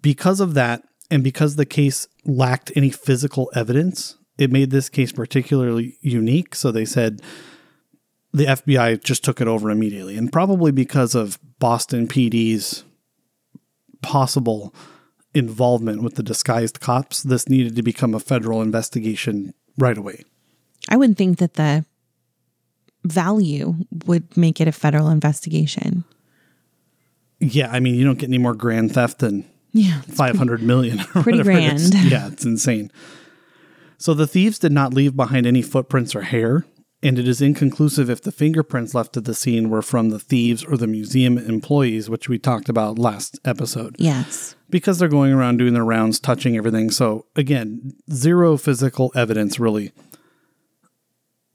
[0.00, 5.12] because of that, and because the case lacked any physical evidence, it made this case
[5.12, 6.54] particularly unique.
[6.54, 7.20] So, they said
[8.32, 10.16] the FBI just took it over immediately.
[10.16, 12.84] And probably because of Boston PD's
[14.02, 14.74] possible
[15.34, 20.22] involvement with the disguised cops, this needed to become a federal investigation right away.
[20.88, 21.84] I wouldn't think that the
[23.04, 23.74] value
[24.06, 26.04] would make it a federal investigation.
[27.40, 30.00] Yeah, I mean, you don't get any more grand theft than Yeah.
[30.02, 31.00] 500 million.
[31.00, 31.90] or pretty whatever it is.
[31.90, 32.10] grand.
[32.10, 32.90] Yeah, it's insane.
[33.98, 36.66] So the thieves did not leave behind any footprints or hair,
[37.02, 40.64] and it is inconclusive if the fingerprints left at the scene were from the thieves
[40.64, 43.96] or the museum employees, which we talked about last episode.
[43.98, 44.56] Yes.
[44.68, 46.90] Because they're going around doing their rounds, touching everything.
[46.90, 49.92] So again, zero physical evidence really.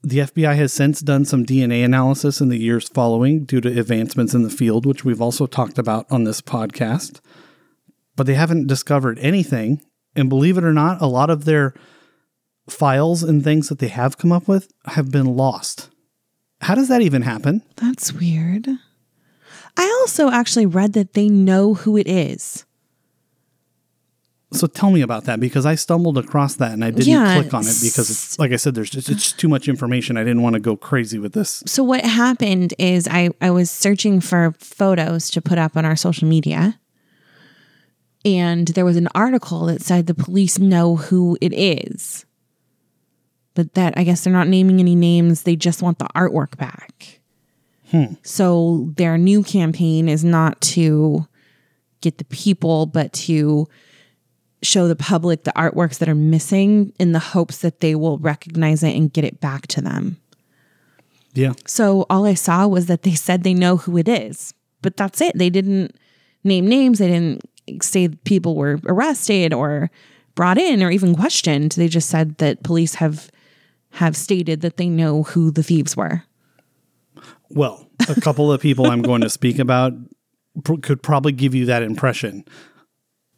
[0.04, 4.34] The FBI has since done some DNA analysis in the years following due to advancements
[4.34, 7.20] in the field, which we've also talked about on this podcast.
[8.16, 9.80] But they haven't discovered anything.
[10.16, 11.74] And believe it or not, a lot of their
[12.72, 15.90] files and things that they have come up with have been lost.
[16.60, 17.62] How does that even happen?
[17.76, 18.68] That's weird.
[19.76, 22.64] I also actually read that they know who it is.
[24.52, 27.54] So tell me about that because I stumbled across that and I didn't Yeah, click
[27.54, 30.18] on it because it's like I said, there's just it's too much information.
[30.18, 31.62] I didn't want to go crazy with this.
[31.66, 35.96] So what happened is I I was searching for photos to put up on our
[35.96, 36.78] social media.
[38.24, 42.24] And there was an article that said the police know who it is.
[43.54, 47.20] But that I guess they're not naming any names, they just want the artwork back.
[47.90, 48.14] Hmm.
[48.22, 51.26] So their new campaign is not to
[52.00, 53.68] get the people, but to
[54.62, 58.82] show the public the artworks that are missing in the hopes that they will recognize
[58.82, 60.16] it and get it back to them.
[61.34, 61.52] Yeah.
[61.66, 65.20] So all I saw was that they said they know who it is, but that's
[65.20, 65.36] it.
[65.36, 65.96] They didn't
[66.44, 66.98] name names.
[66.98, 67.42] They didn't
[67.82, 69.90] say people were arrested or
[70.34, 71.72] brought in or even questioned.
[71.72, 73.30] They just said that police have
[73.92, 76.24] have stated that they know who the thieves were.
[77.50, 79.92] Well, a couple of people I'm going to speak about
[80.64, 82.44] pr- could probably give you that impression.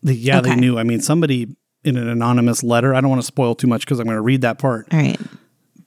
[0.03, 0.79] The, yeah, they knew.
[0.79, 3.99] I mean, somebody in an anonymous letter, I don't want to spoil too much because
[3.99, 5.21] I'm going to read that part, All right.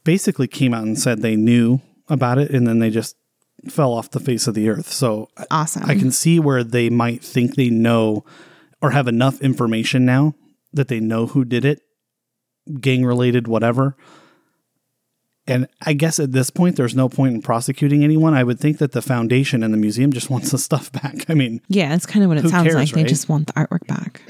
[0.04, 3.16] basically came out and said they knew about it and then they just
[3.70, 4.92] fell off the face of the earth.
[4.92, 5.84] So I- Awesome.
[5.90, 8.26] I can see where they might think they know
[8.82, 10.36] or have enough information now
[10.74, 11.82] that they know who did it,
[12.82, 13.96] gang related, whatever.
[15.48, 18.34] And I guess at this point, there's no point in prosecuting anyone.
[18.34, 21.30] I would think that the foundation and the museum just wants the stuff back.
[21.30, 22.90] I mean, yeah, it's kind of what it sounds cares, like.
[22.92, 23.10] They right?
[23.10, 24.22] just want the artwork back.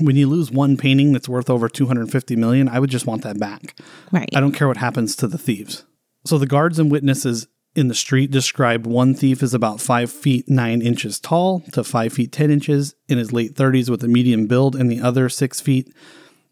[0.00, 3.38] when you lose one painting that's worth over 250 million, I would just want that
[3.38, 3.78] back.
[4.12, 4.28] Right.
[4.34, 5.84] I don't care what happens to the thieves.
[6.24, 10.48] So the guards and witnesses in the street described one thief as about five feet
[10.48, 14.46] nine inches tall to five feet ten inches in his late 30s with a medium
[14.46, 15.94] build, and the other six feet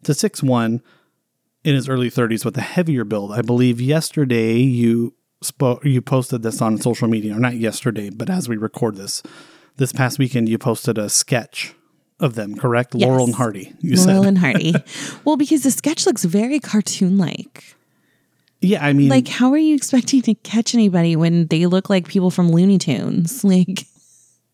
[0.03, 0.81] to six one
[1.65, 3.31] in his early 30s with a heavier build.
[3.33, 8.29] I believe yesterday you spoke, you posted this on social media, or not yesterday, but
[8.29, 9.23] as we record this,
[9.77, 11.73] this past weekend you posted a sketch
[12.19, 12.55] of them.
[12.55, 13.73] Correct, Laurel and Hardy.
[13.81, 14.73] You Laurel said, and Hardy.
[15.25, 17.75] well, because the sketch looks very cartoon like.
[18.61, 18.85] yeah.
[18.85, 22.31] I mean, Like, how are you expecting to catch anybody when they look like people
[22.31, 23.43] from Looney Tunes?
[23.55, 23.85] Like,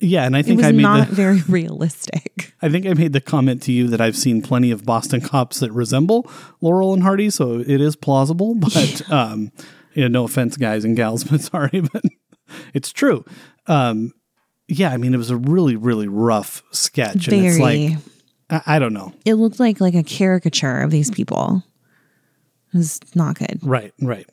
[0.02, 2.54] yeah, and I it think was I made not the, very realistic.
[2.62, 5.60] I think I made the comment to you that I've seen plenty of Boston cops
[5.60, 8.56] that resemble Laurel and Hardy, so it is plausible.
[8.60, 9.52] But um,
[9.94, 12.04] you know, no offense, guys and gals, but sorry, but
[12.74, 13.26] it's true.
[13.68, 14.14] Um,
[14.68, 17.90] yeah, I mean, it was a really, really rough sketch, and it's Very.
[17.90, 17.98] like
[18.50, 19.14] I, I don't know.
[19.26, 21.64] it looked like like a caricature of these people.
[22.74, 23.60] It was not good.
[23.62, 24.28] Right, right.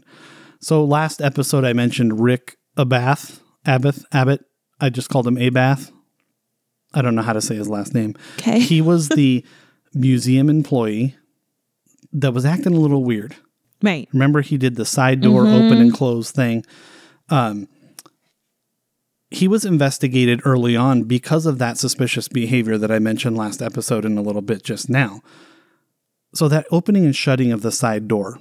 [0.61, 4.45] So last episode, I mentioned Rick Abath, Abath, Abbott.
[4.81, 5.91] I just called him Abath.
[6.95, 8.15] I don't know how to say his last name.
[8.39, 8.61] Okay.
[8.61, 9.45] He was the
[9.95, 11.17] museum employee
[12.13, 13.37] that was acting a little weird.
[13.83, 14.09] Right.
[14.13, 16.65] Remember, he did the side door open and close thing.
[17.29, 17.69] Um,
[19.31, 24.05] he was investigated early on because of that suspicious behavior that I mentioned last episode
[24.05, 25.21] and a little bit just now.
[26.35, 28.39] So, that opening and shutting of the side door,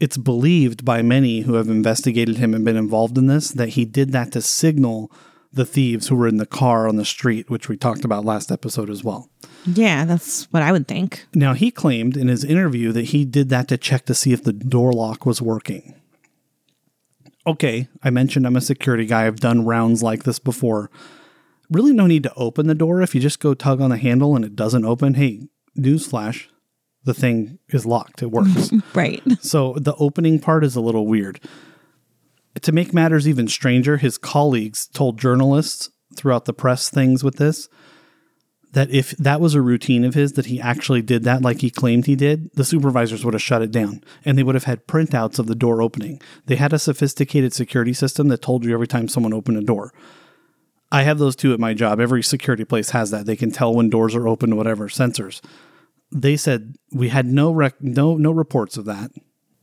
[0.00, 3.84] it's believed by many who have investigated him and been involved in this that he
[3.84, 5.12] did that to signal
[5.52, 8.52] the thieves who were in the car on the street, which we talked about last
[8.52, 9.30] episode as well.
[9.66, 11.26] Yeah, that's what I would think.
[11.34, 14.44] Now, he claimed in his interview that he did that to check to see if
[14.44, 15.94] the door lock was working.
[17.46, 19.26] Okay, I mentioned I'm a security guy.
[19.26, 20.90] I've done rounds like this before.
[21.70, 23.00] Really, no need to open the door.
[23.00, 26.46] If you just go tug on the handle and it doesn't open, hey, newsflash,
[27.04, 28.22] the thing is locked.
[28.22, 28.70] It works.
[28.94, 29.22] Right.
[29.40, 31.40] so the opening part is a little weird.
[32.62, 37.68] To make matters even stranger, his colleagues told journalists throughout the press things with this
[38.72, 41.70] that if that was a routine of his that he actually did that like he
[41.70, 44.86] claimed he did, the supervisors would have shut it down and they would have had
[44.86, 46.20] printouts of the door opening.
[46.46, 49.92] They had a sophisticated security system that told you every time someone opened a door.
[50.90, 52.00] I have those too at my job.
[52.00, 53.26] Every security place has that.
[53.26, 55.40] They can tell when doors are open, whatever sensors.
[56.10, 59.10] They said we had no rec- no no reports of that.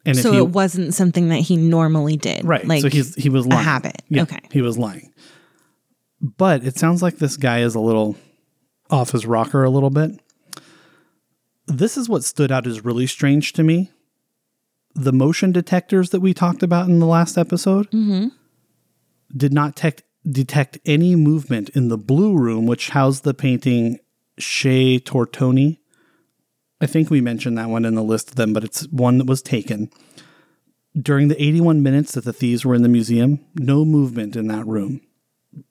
[0.05, 2.45] And So he, it wasn't something that he normally did.
[2.45, 3.63] right, Like so he's he was lying.
[3.63, 4.01] habit.
[4.09, 4.39] Yeah, Okay.
[4.51, 5.11] he was lying.
[6.21, 8.15] But it sounds like this guy is a little
[8.89, 10.11] off his rocker a little bit.
[11.67, 13.91] This is what stood out as really strange to me.
[14.93, 18.27] The motion detectors that we talked about in the last episode mm-hmm.
[19.35, 23.97] did not tec- detect any movement in the blue room, which housed the painting
[24.37, 25.79] Chez Tortoni.
[26.85, 29.25] I think we mentioned that one in the list of them, but it's one that
[29.25, 29.89] was taken.
[30.95, 34.67] During the 81 minutes that the thieves were in the museum, no movement in that
[34.67, 35.01] room.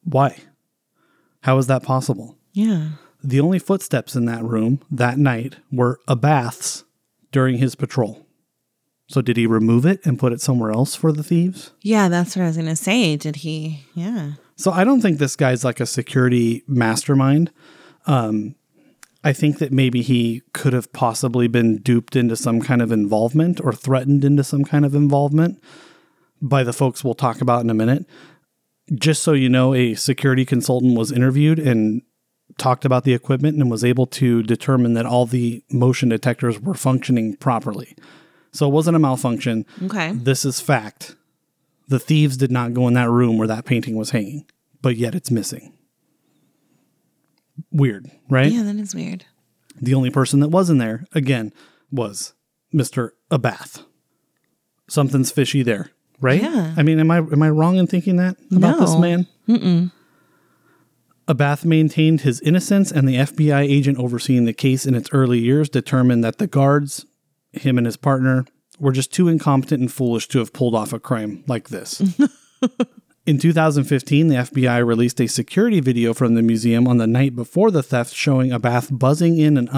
[0.03, 0.39] Why?
[1.43, 2.37] How is that possible?
[2.53, 2.89] yeah.
[3.23, 6.83] The only footsteps in that room that night were Abath's
[7.31, 8.27] during his patrol.
[9.09, 11.71] So did he remove it and put it somewhere else for the thieves?
[11.81, 13.17] Yeah, that's what I was gonna say.
[13.17, 14.33] Did he yeah.
[14.57, 17.51] So I don't think this guy's like a security mastermind.
[18.07, 18.57] Um,
[19.25, 23.59] I think that maybe he could have possibly been duped into some kind of involvement
[23.65, 25.63] or threatened into some kind of involvement
[26.43, 28.07] by the folks we'll talk about in a minute.
[28.95, 32.03] Just so you know, a security consultant was interviewed and
[32.59, 36.75] talked about the equipment and was able to determine that all the motion detectors were
[36.75, 37.97] functioning properly.
[38.53, 39.65] So it wasn't a malfunction.
[39.83, 40.13] Okay.
[40.13, 41.17] This is fact.
[41.89, 44.47] The thieves did not go in that room where that painting was hanging,
[44.83, 45.74] but yet it's missing.
[47.75, 48.51] Weird, right?
[48.51, 49.25] Yeah, that is weird.
[49.81, 51.53] The only person that was in there, again,
[51.91, 52.33] was
[52.73, 53.11] Mr.
[53.31, 53.85] Abath.
[54.89, 56.41] Something's fishy there, right?
[56.41, 56.73] Yeah.
[56.77, 59.27] I mean, am I am I wrong in thinking that about this man?
[59.49, 59.91] Mm-mm.
[61.27, 65.69] Abath maintained his innocence, and the FBI agent overseeing the case in its early years
[65.69, 67.07] determined that the guards,
[67.53, 68.45] him and his partner,
[68.79, 72.01] were just too incompetent and foolish to have pulled off a crime like this.
[73.27, 77.71] In 2015, the FBI released a security video from the museum on the night before
[77.71, 79.71] the theft showing Abath buzzing in an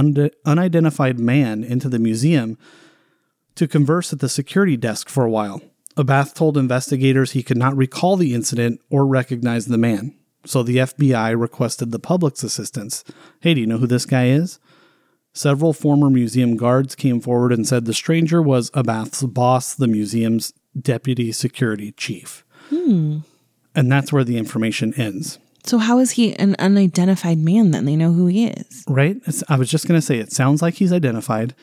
[0.45, 2.59] unidentified man into the museum
[3.55, 5.63] to converse at the security desk for a while.
[5.97, 10.17] Abath told investigators he could not recall the incident or recognize the man.
[10.45, 13.05] So the FBI requested the public's assistance.
[13.41, 14.59] Hey, do you know who this guy is?
[15.35, 20.53] Several former museum guards came forward and said the stranger was Abath's boss, the museum's
[20.77, 22.45] deputy security chief.
[22.71, 23.19] Hmm.
[23.77, 27.85] And that's where the information ends, So how is he an unidentified man then?
[27.85, 28.85] They know who he is.
[28.89, 29.17] right?
[29.27, 31.55] It's, I was just going to say, it sounds like he's identified.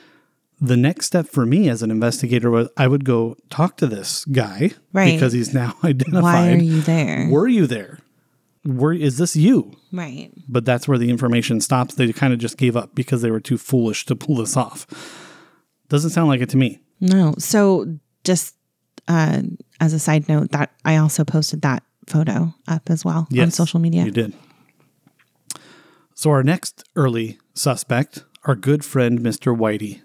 [0.61, 4.23] The next step for me as an investigator was I would go talk to this
[4.25, 5.13] guy Right.
[5.13, 6.23] because he's now identified.
[6.23, 7.27] Why are you there?
[7.29, 7.99] Were you there?
[8.65, 9.73] Were, is this you?
[9.91, 10.31] right.
[10.47, 11.95] But that's where the information stops.
[11.95, 14.85] They kind of just gave up because they were too foolish to pull this off.
[15.89, 16.79] Doesn't sound like it to me.
[17.01, 17.33] No.
[17.39, 18.55] So just
[19.09, 19.41] uh,
[19.81, 23.79] as a side note, that I also posted that photo up as well on social
[23.79, 24.03] media.
[24.05, 24.33] You did.
[26.15, 29.55] So our next early suspect, our good friend Mr.
[29.57, 30.01] Whitey.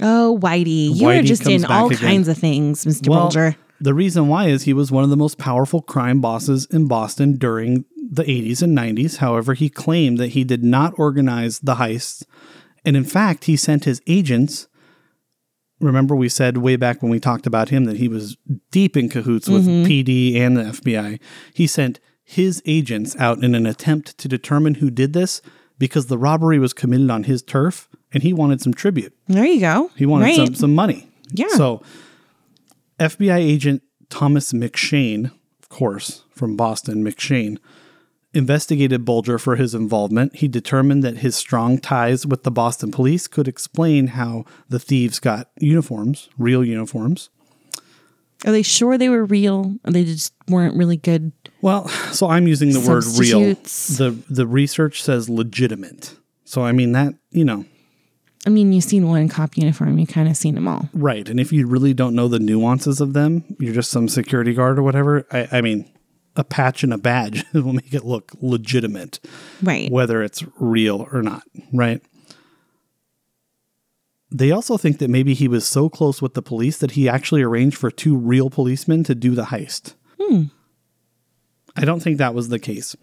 [0.00, 1.98] Oh, Whitey, you are just in all again.
[1.98, 3.06] kinds of things, Mr.
[3.08, 3.56] Bulger.
[3.80, 7.36] the reason why is he was one of the most powerful crime bosses in Boston
[7.36, 9.18] during the 80s and 90s.
[9.18, 12.24] However, he claimed that he did not organize the heists.
[12.84, 14.68] And in fact, he sent his agents.
[15.80, 18.36] Remember, we said way back when we talked about him that he was
[18.70, 19.90] deep in cahoots with mm-hmm.
[19.90, 21.18] PD and the FBI.
[21.54, 25.40] He sent his agents out in an attempt to determine who did this
[25.78, 29.14] because the robbery was committed on his turf and he wanted some tribute.
[29.26, 29.90] There you go.
[29.96, 30.36] He wanted right.
[30.36, 31.08] some some money.
[31.32, 31.48] Yeah.
[31.48, 31.82] So
[32.98, 37.58] FBI agent Thomas McShane, of course, from Boston, McShane,
[38.32, 40.36] investigated Bulger for his involvement.
[40.36, 45.18] He determined that his strong ties with the Boston police could explain how the thieves
[45.18, 47.30] got uniforms, real uniforms.
[48.46, 49.76] Are they sure they were real?
[49.84, 51.32] Or they just weren't really good?
[51.60, 53.40] Well, so I'm using the word real.
[53.40, 56.14] The the research says legitimate.
[56.44, 57.66] So I mean that, you know,
[58.46, 60.88] I mean, you've seen one cop uniform, you kind of seen them all.
[60.94, 61.28] Right.
[61.28, 64.78] And if you really don't know the nuances of them, you're just some security guard
[64.78, 65.26] or whatever.
[65.30, 65.90] I, I mean,
[66.36, 69.20] a patch and a badge will make it look legitimate,
[69.62, 69.90] Right.
[69.90, 71.42] whether it's real or not.
[71.72, 72.00] Right.
[74.32, 77.42] They also think that maybe he was so close with the police that he actually
[77.42, 79.94] arranged for two real policemen to do the heist.
[80.20, 80.44] Hmm.
[81.76, 82.94] I don't think that was the case.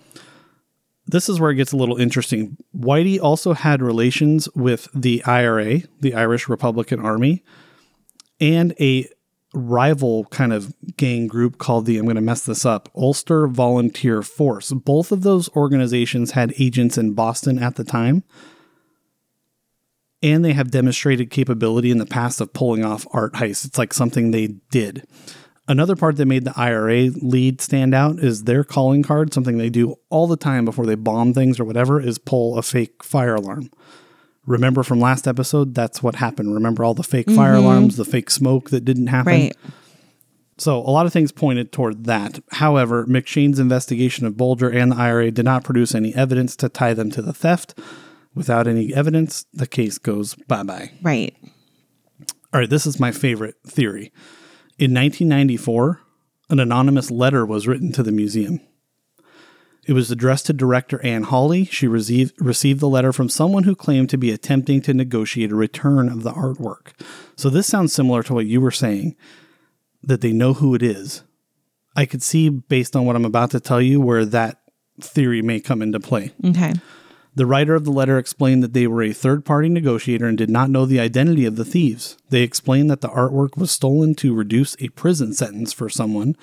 [1.05, 2.57] This is where it gets a little interesting.
[2.77, 7.43] Whitey also had relations with the IRA, the Irish Republican Army,
[8.39, 9.07] and a
[9.53, 14.21] rival kind of gang group called the, I'm going to mess this up, Ulster Volunteer
[14.21, 14.71] Force.
[14.71, 18.23] Both of those organizations had agents in Boston at the time.
[20.23, 23.65] And they have demonstrated capability in the past of pulling off art heists.
[23.65, 25.05] It's like something they did.
[25.67, 29.69] Another part that made the IRA lead stand out is their calling card, something they
[29.69, 33.35] do all the time before they bomb things or whatever, is pull a fake fire
[33.35, 33.69] alarm.
[34.47, 36.53] Remember from last episode, that's what happened.
[36.53, 37.65] Remember all the fake fire mm-hmm.
[37.65, 39.33] alarms, the fake smoke that didn't happen?
[39.33, 39.55] Right.
[40.57, 42.39] So a lot of things pointed toward that.
[42.51, 46.93] However, McShane's investigation of Bulger and the IRA did not produce any evidence to tie
[46.93, 47.77] them to the theft.
[48.33, 50.91] Without any evidence, the case goes bye bye.
[51.01, 51.35] Right.
[52.53, 54.13] All right, this is my favorite theory.
[54.79, 56.01] In 1994,
[56.49, 58.61] an anonymous letter was written to the museum.
[59.87, 61.63] It was addressed to director Anne Hawley.
[61.63, 65.55] She received, received the letter from someone who claimed to be attempting to negotiate a
[65.55, 66.91] return of the artwork.
[67.37, 69.15] So this sounds similar to what you were saying,
[70.03, 71.23] that they know who it is.
[71.95, 74.59] I could see, based on what I'm about to tell you, where that
[74.99, 76.33] theory may come into play.
[76.43, 76.73] Okay.
[77.35, 80.49] The writer of the letter explained that they were a third party negotiator and did
[80.49, 82.17] not know the identity of the thieves.
[82.29, 86.35] They explained that the artwork was stolen to reduce a prison sentence for someone,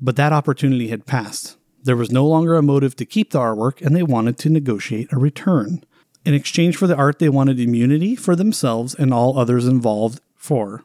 [0.00, 1.58] but that opportunity had passed.
[1.84, 5.12] There was no longer a motive to keep the artwork, and they wanted to negotiate
[5.12, 5.84] a return.
[6.24, 10.84] In exchange for the art, they wanted immunity for themselves and all others involved for,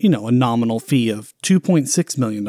[0.00, 2.44] you know, a nominal fee of $2.6 million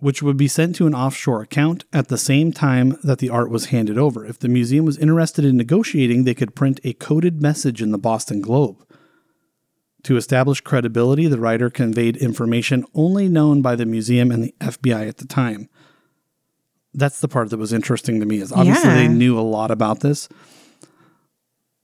[0.00, 3.50] which would be sent to an offshore account at the same time that the art
[3.50, 4.24] was handed over.
[4.24, 7.98] If the museum was interested in negotiating, they could print a coded message in the
[7.98, 8.84] Boston Globe.
[10.04, 15.08] To establish credibility, the writer conveyed information only known by the museum and the FBI
[15.08, 15.68] at the time.
[16.98, 18.96] That's the part that was interesting to me is obviously Yeah.
[18.96, 20.28] they knew a lot about this.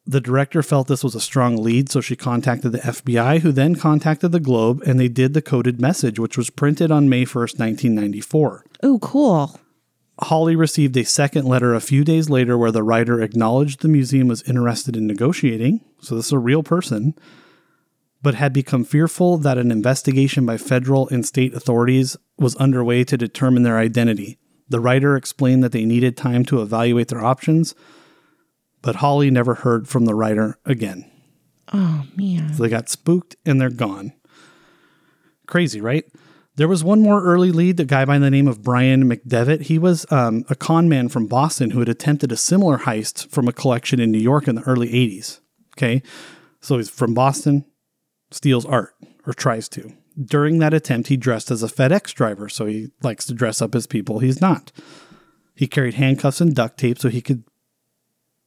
[0.06, 3.74] The director felt this was a strong lead, so she contacted the FBI, who then
[3.74, 7.58] contacted the Globe, and they did the coded message, which was printed on May 1st,
[7.58, 8.64] 1994.
[8.82, 9.58] Oh, cool.
[10.18, 14.28] Hawley received a second letter a few days later where the writer acknowledged the museum
[14.28, 17.14] was interested in negotiating, so this is a real person,
[18.22, 23.16] but had become fearful that an investigation by federal and state authorities was underway to
[23.16, 24.38] determine their identity.
[24.74, 27.76] The writer explained that they needed time to evaluate their options,
[28.82, 31.08] but Hawley never heard from the writer again.
[31.72, 32.52] Oh, man.
[32.52, 34.14] So they got spooked and they're gone.
[35.46, 36.02] Crazy, right?
[36.56, 39.60] There was one more early lead, a guy by the name of Brian McDevitt.
[39.60, 43.46] He was um, a con man from Boston who had attempted a similar heist from
[43.46, 45.38] a collection in New York in the early 80s.
[45.78, 46.02] Okay.
[46.60, 47.64] So he's from Boston,
[48.32, 49.92] steals art or tries to.
[50.22, 52.48] During that attempt, he dressed as a FedEx driver.
[52.48, 54.70] So he likes to dress up as people he's not.
[55.54, 57.44] He carried handcuffs and duct tape so he could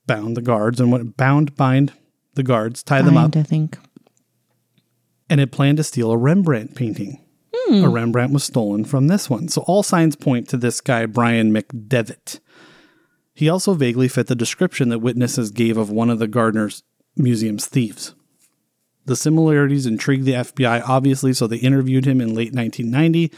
[0.06, 1.94] bound the guards and what bound, bind
[2.36, 3.78] the guards, tie them up I think.
[5.30, 7.24] and had planned to steal a Rembrandt painting.
[7.54, 7.84] Hmm.
[7.84, 9.48] A Rembrandt was stolen from this one.
[9.50, 12.40] So all signs point to this guy, Brian McDevitt.
[13.34, 16.84] He also vaguely fit the description that witnesses gave of one of the Gardner's
[17.16, 18.16] museum's thieves.
[19.08, 23.32] The similarities intrigued the FBI, obviously, so they interviewed him in late 1990.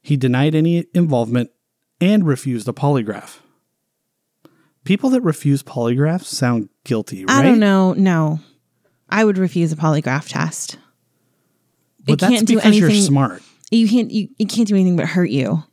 [0.00, 1.50] He denied any involvement
[2.00, 3.40] and refused a polygraph.
[4.84, 7.36] People that refuse polygraphs sound guilty, right?
[7.36, 7.92] I don't know.
[7.92, 8.40] No.
[9.10, 10.78] I would refuse a polygraph test.
[12.06, 13.06] But it that's can't do because you're anything.
[13.06, 13.42] smart.
[13.70, 14.10] You can't.
[14.10, 15.64] You, it can't do anything but hurt you.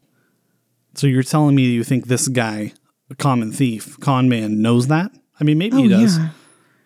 [0.95, 2.73] So you're telling me you think this guy,
[3.09, 5.11] a common thief, con man, knows that?
[5.39, 6.17] I mean, maybe oh, he does.
[6.17, 6.29] Oh, yeah.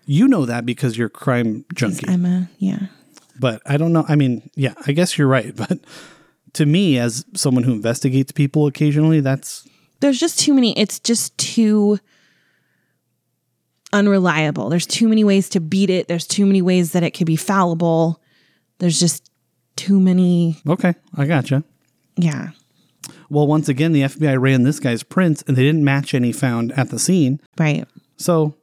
[0.05, 2.07] You know that because you're a crime junkie.
[2.07, 2.87] I'm a yeah.
[3.39, 4.05] But I don't know.
[4.07, 5.53] I mean, yeah, I guess you're right.
[5.67, 5.79] But
[6.53, 9.67] to me, as someone who investigates people occasionally, that's
[9.99, 10.77] There's just too many.
[10.77, 11.99] It's just too
[13.91, 14.69] unreliable.
[14.69, 16.07] There's too many ways to beat it.
[16.07, 18.21] There's too many ways that it could be fallible.
[18.79, 19.29] There's just
[19.75, 20.57] too many.
[20.67, 20.95] okay.
[21.17, 21.63] I gotcha.
[22.17, 22.49] Yeah.
[23.29, 26.71] Well, once again, the FBI ran this guy's prints and they didn't match any found
[26.73, 27.39] at the scene.
[27.57, 27.85] Right.
[28.17, 28.55] So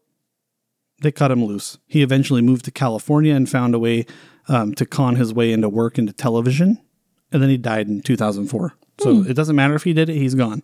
[1.03, 1.79] they cut him loose.
[1.87, 4.07] He eventually moved to California and found a way
[4.49, 6.81] um, to con his way into work into television.
[7.31, 8.75] And then he died in 2004.
[9.01, 10.63] So it doesn't matter if he did it, he's gone.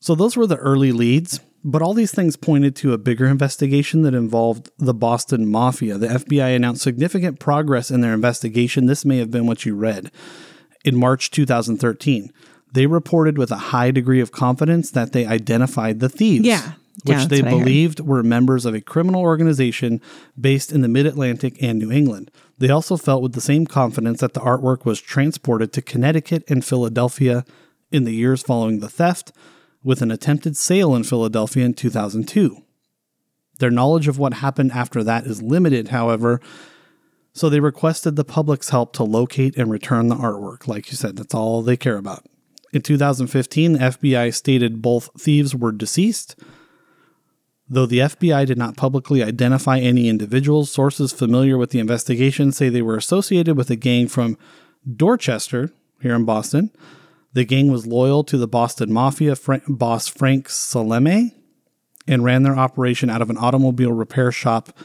[0.00, 4.02] So those were the early leads, but all these things pointed to a bigger investigation
[4.02, 5.98] that involved the Boston Mafia.
[5.98, 8.86] The FBI announced significant progress in their investigation.
[8.86, 10.10] This may have been what you read.
[10.84, 12.32] In March 2013,
[12.72, 16.46] they reported with a high degree of confidence that they identified the thieves.
[16.46, 16.72] Yeah.
[17.04, 17.64] Which Yeah, they that's what I heard.
[17.64, 20.00] believed were members of a criminal organization
[20.40, 22.30] based in the mid Atlantic and New England.
[22.58, 26.64] They also felt with the same confidence that the artwork was transported to Connecticut and
[26.64, 27.44] Philadelphia
[27.90, 29.32] in the years following the theft,
[29.84, 32.62] with an attempted sale in Philadelphia in 2002.
[33.58, 36.40] Their knowledge of what happened after that is limited, however,
[37.34, 40.68] So they requested the public's help to locate and return the artwork.
[40.68, 42.26] Like you said, that's all they care about.
[42.72, 46.36] In 2015, the FBI stated both thieves were deceased.
[47.72, 52.68] Though the FBI did not publicly identify any individuals, sources familiar with the investigation say
[52.68, 54.36] they were associated with a gang from
[54.94, 55.70] Dorchester,
[56.02, 56.70] here in Boston.
[57.32, 61.32] The gang was loyal to the Boston Mafia boss Frank Salemme
[62.06, 64.76] and ran their operation out of an automobile repair shop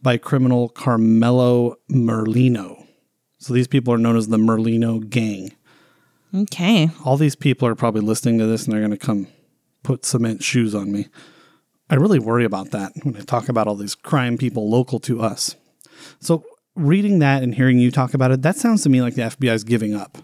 [0.00, 2.86] by criminal Carmelo Merlino.
[3.38, 5.52] So these people are known as the Merlino Gang.
[6.32, 6.90] Okay.
[7.04, 9.26] All these people are probably listening to this and they're going to come
[9.82, 11.08] put cement shoes on me.
[11.88, 15.20] I really worry about that when I talk about all these crime people local to
[15.22, 15.54] us.
[16.20, 19.22] So, reading that and hearing you talk about it, that sounds to me like the
[19.22, 20.18] FBI is giving up.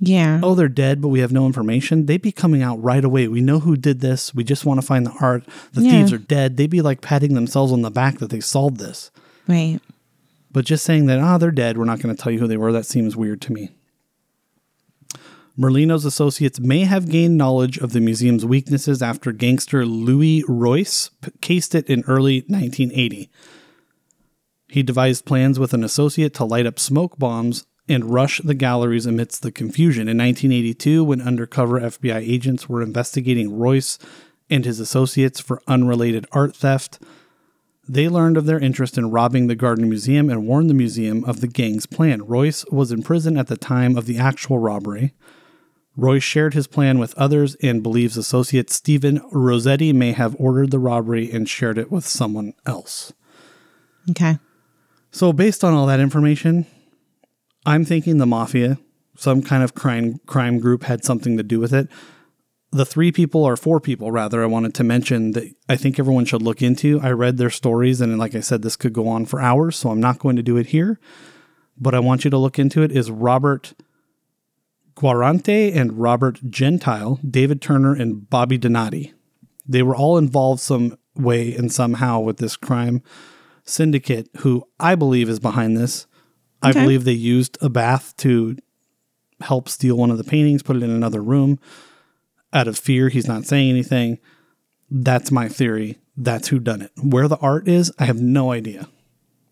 [0.00, 0.40] Yeah.
[0.44, 2.06] Oh, they're dead, but we have no information.
[2.06, 3.26] They'd be coming out right away.
[3.26, 4.32] We know who did this.
[4.34, 5.44] We just want to find the art.
[5.72, 5.90] The Yeah.
[5.90, 6.56] thieves are dead.
[6.56, 9.10] They'd be like patting themselves on the back that they solved this.
[9.48, 9.80] Right.
[10.52, 12.56] But just saying that, ah, they're dead, we're not going to tell you who they
[12.56, 13.70] were, that seems weird to me.
[15.58, 21.74] Merlino's associates may have gained knowledge of the museum's weaknesses after gangster Louis Royce cased
[21.74, 23.28] it in early 1980.
[24.68, 29.06] He devised plans with an associate to light up smoke bombs and rush the galleries
[29.06, 30.02] amidst the confusion.
[30.02, 33.98] In 1982, when undercover FBI agents were investigating Royce
[34.48, 37.00] and his associates for unrelated art theft,
[37.88, 41.40] they learned of their interest in robbing the Gardner Museum and warned the museum of
[41.40, 42.22] the gang's plan.
[42.22, 45.14] Royce was in prison at the time of the actual robbery.
[45.98, 50.78] Royce shared his plan with others and believes associate Stephen Rossetti may have ordered the
[50.78, 53.12] robbery and shared it with someone else.
[54.08, 54.38] Okay.
[55.10, 56.66] So, based on all that information,
[57.66, 58.78] I'm thinking the mafia,
[59.16, 61.88] some kind of crime crime group, had something to do with it.
[62.70, 66.26] The three people, or four people rather, I wanted to mention that I think everyone
[66.26, 67.00] should look into.
[67.00, 69.90] I read their stories, and like I said, this could go on for hours, so
[69.90, 71.00] I'm not going to do it here.
[71.76, 72.92] But I want you to look into it.
[72.92, 73.72] Is Robert
[74.98, 79.14] Guarente and Robert Gentile, David Turner, and Bobby Donati.
[79.64, 83.02] They were all involved some way and somehow with this crime
[83.64, 86.08] syndicate who I believe is behind this.
[86.62, 88.56] I believe they used Abath to
[89.40, 91.60] help steal one of the paintings, put it in another room
[92.52, 93.08] out of fear.
[93.08, 94.18] He's not saying anything.
[94.90, 95.98] That's my theory.
[96.16, 96.90] That's who done it.
[97.00, 98.88] Where the art is, I have no idea.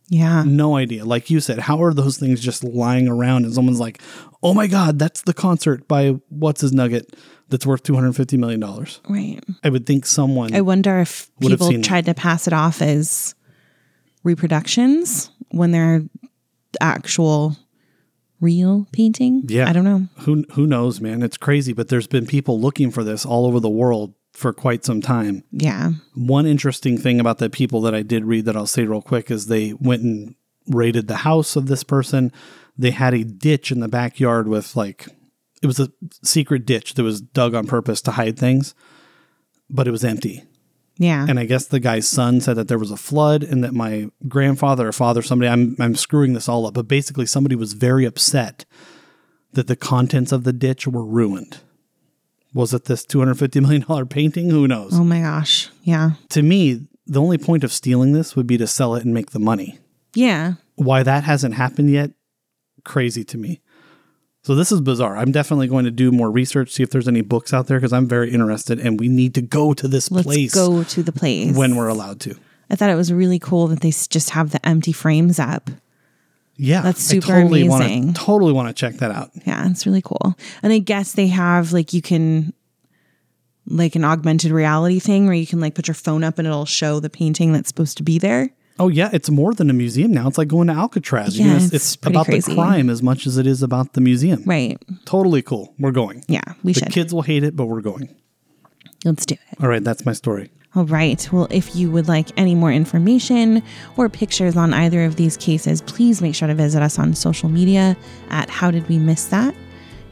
[0.09, 0.44] Yeah.
[0.46, 1.04] No idea.
[1.04, 4.00] Like you said, how are those things just lying around and someone's like,
[4.42, 7.16] "Oh my god, that's the concert by what's his nugget
[7.48, 9.40] that's worth 250 million dollars." Right.
[9.64, 11.86] I would think someone I wonder if people seen that.
[11.88, 13.34] tried to pass it off as
[14.22, 16.02] reproductions when they're
[16.80, 17.57] actual
[18.40, 19.44] real painting.
[19.48, 19.68] Yeah.
[19.68, 20.07] I don't know.
[20.18, 21.22] who who knows, man.
[21.22, 24.84] It's crazy, but there's been people looking for this all over the world for quite
[24.84, 25.43] some time.
[25.51, 25.93] Yeah.
[26.14, 29.30] One interesting thing about the people that I did read that I'll say real quick
[29.30, 30.34] is they went and
[30.68, 32.30] raided the house of this person.
[32.76, 35.09] They had a ditch in the backyard with like
[35.62, 35.91] it was a
[36.22, 38.74] secret ditch that was dug on purpose to hide things,
[39.70, 40.45] but it was empty.
[40.99, 41.26] Yeah.
[41.28, 44.11] And I guess the guy's son said that there was a flood and that my
[44.28, 48.05] grandfather or father, somebody, I'm, I'm screwing this all up, but basically somebody was very
[48.05, 48.64] upset
[49.53, 51.59] that the contents of the ditch were ruined.
[52.55, 54.51] Was it this $250 million painting?
[54.51, 54.90] Who knows?
[54.94, 55.68] oh my gosh.
[55.82, 56.12] Yeah.
[56.30, 59.30] To me, the only point of stealing this would be to sell it and make
[59.30, 59.78] the money.
[60.14, 60.55] Yeah.
[60.76, 62.11] Why that hasn't happened yet,
[62.84, 63.61] crazy to me.
[64.42, 65.16] So this is bizarre.
[65.16, 67.92] I'm definitely going to do more research, see if there's any books out there because
[67.92, 71.12] I'm very interested and we need to go to this Let's place go to the
[71.12, 71.55] place.
[71.57, 72.36] when we're allowed to.
[72.70, 75.70] I thought it was really cool that they just have the empty frames up.
[76.59, 78.14] Yeah, That's I super totally Wanna, amazing.
[78.14, 79.30] totally want to check that out.
[79.46, 80.34] Yeah, it's really cool.
[80.62, 82.52] And I guess they have like you can
[83.66, 86.64] like an augmented reality thing where you can like put your phone up and it'll
[86.64, 88.50] show the painting that's supposed to be there.
[88.78, 90.28] Oh yeah, it's more than a museum now.
[90.28, 91.38] It's like going to Alcatraz.
[91.38, 92.52] You Yeah, know, it's it's about crazy.
[92.52, 94.42] the crime as much as it is about the museum.
[94.46, 94.78] Right.
[95.07, 95.74] Totally cool.
[95.78, 96.24] We're going.
[96.28, 96.92] Yeah, we the should.
[96.92, 98.14] kids will hate it, but we're going.
[99.04, 99.62] Let's do it.
[99.62, 100.50] All right, that's my story.
[100.76, 101.26] All right.
[101.32, 103.62] Well, if you would like any more information
[103.96, 107.48] or pictures on either of these cases, please make sure to visit us on social
[107.48, 107.96] media
[108.28, 109.54] at How Did We Miss That?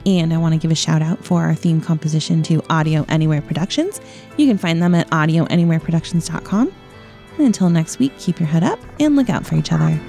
[0.06, 3.42] And I want to give a shout out for our theme composition to Audio Anywhere
[3.42, 4.00] Productions.
[4.38, 6.72] You can find them at audioanywhereproductions.com.
[7.36, 10.00] And until next week, keep your head up and look out for each other.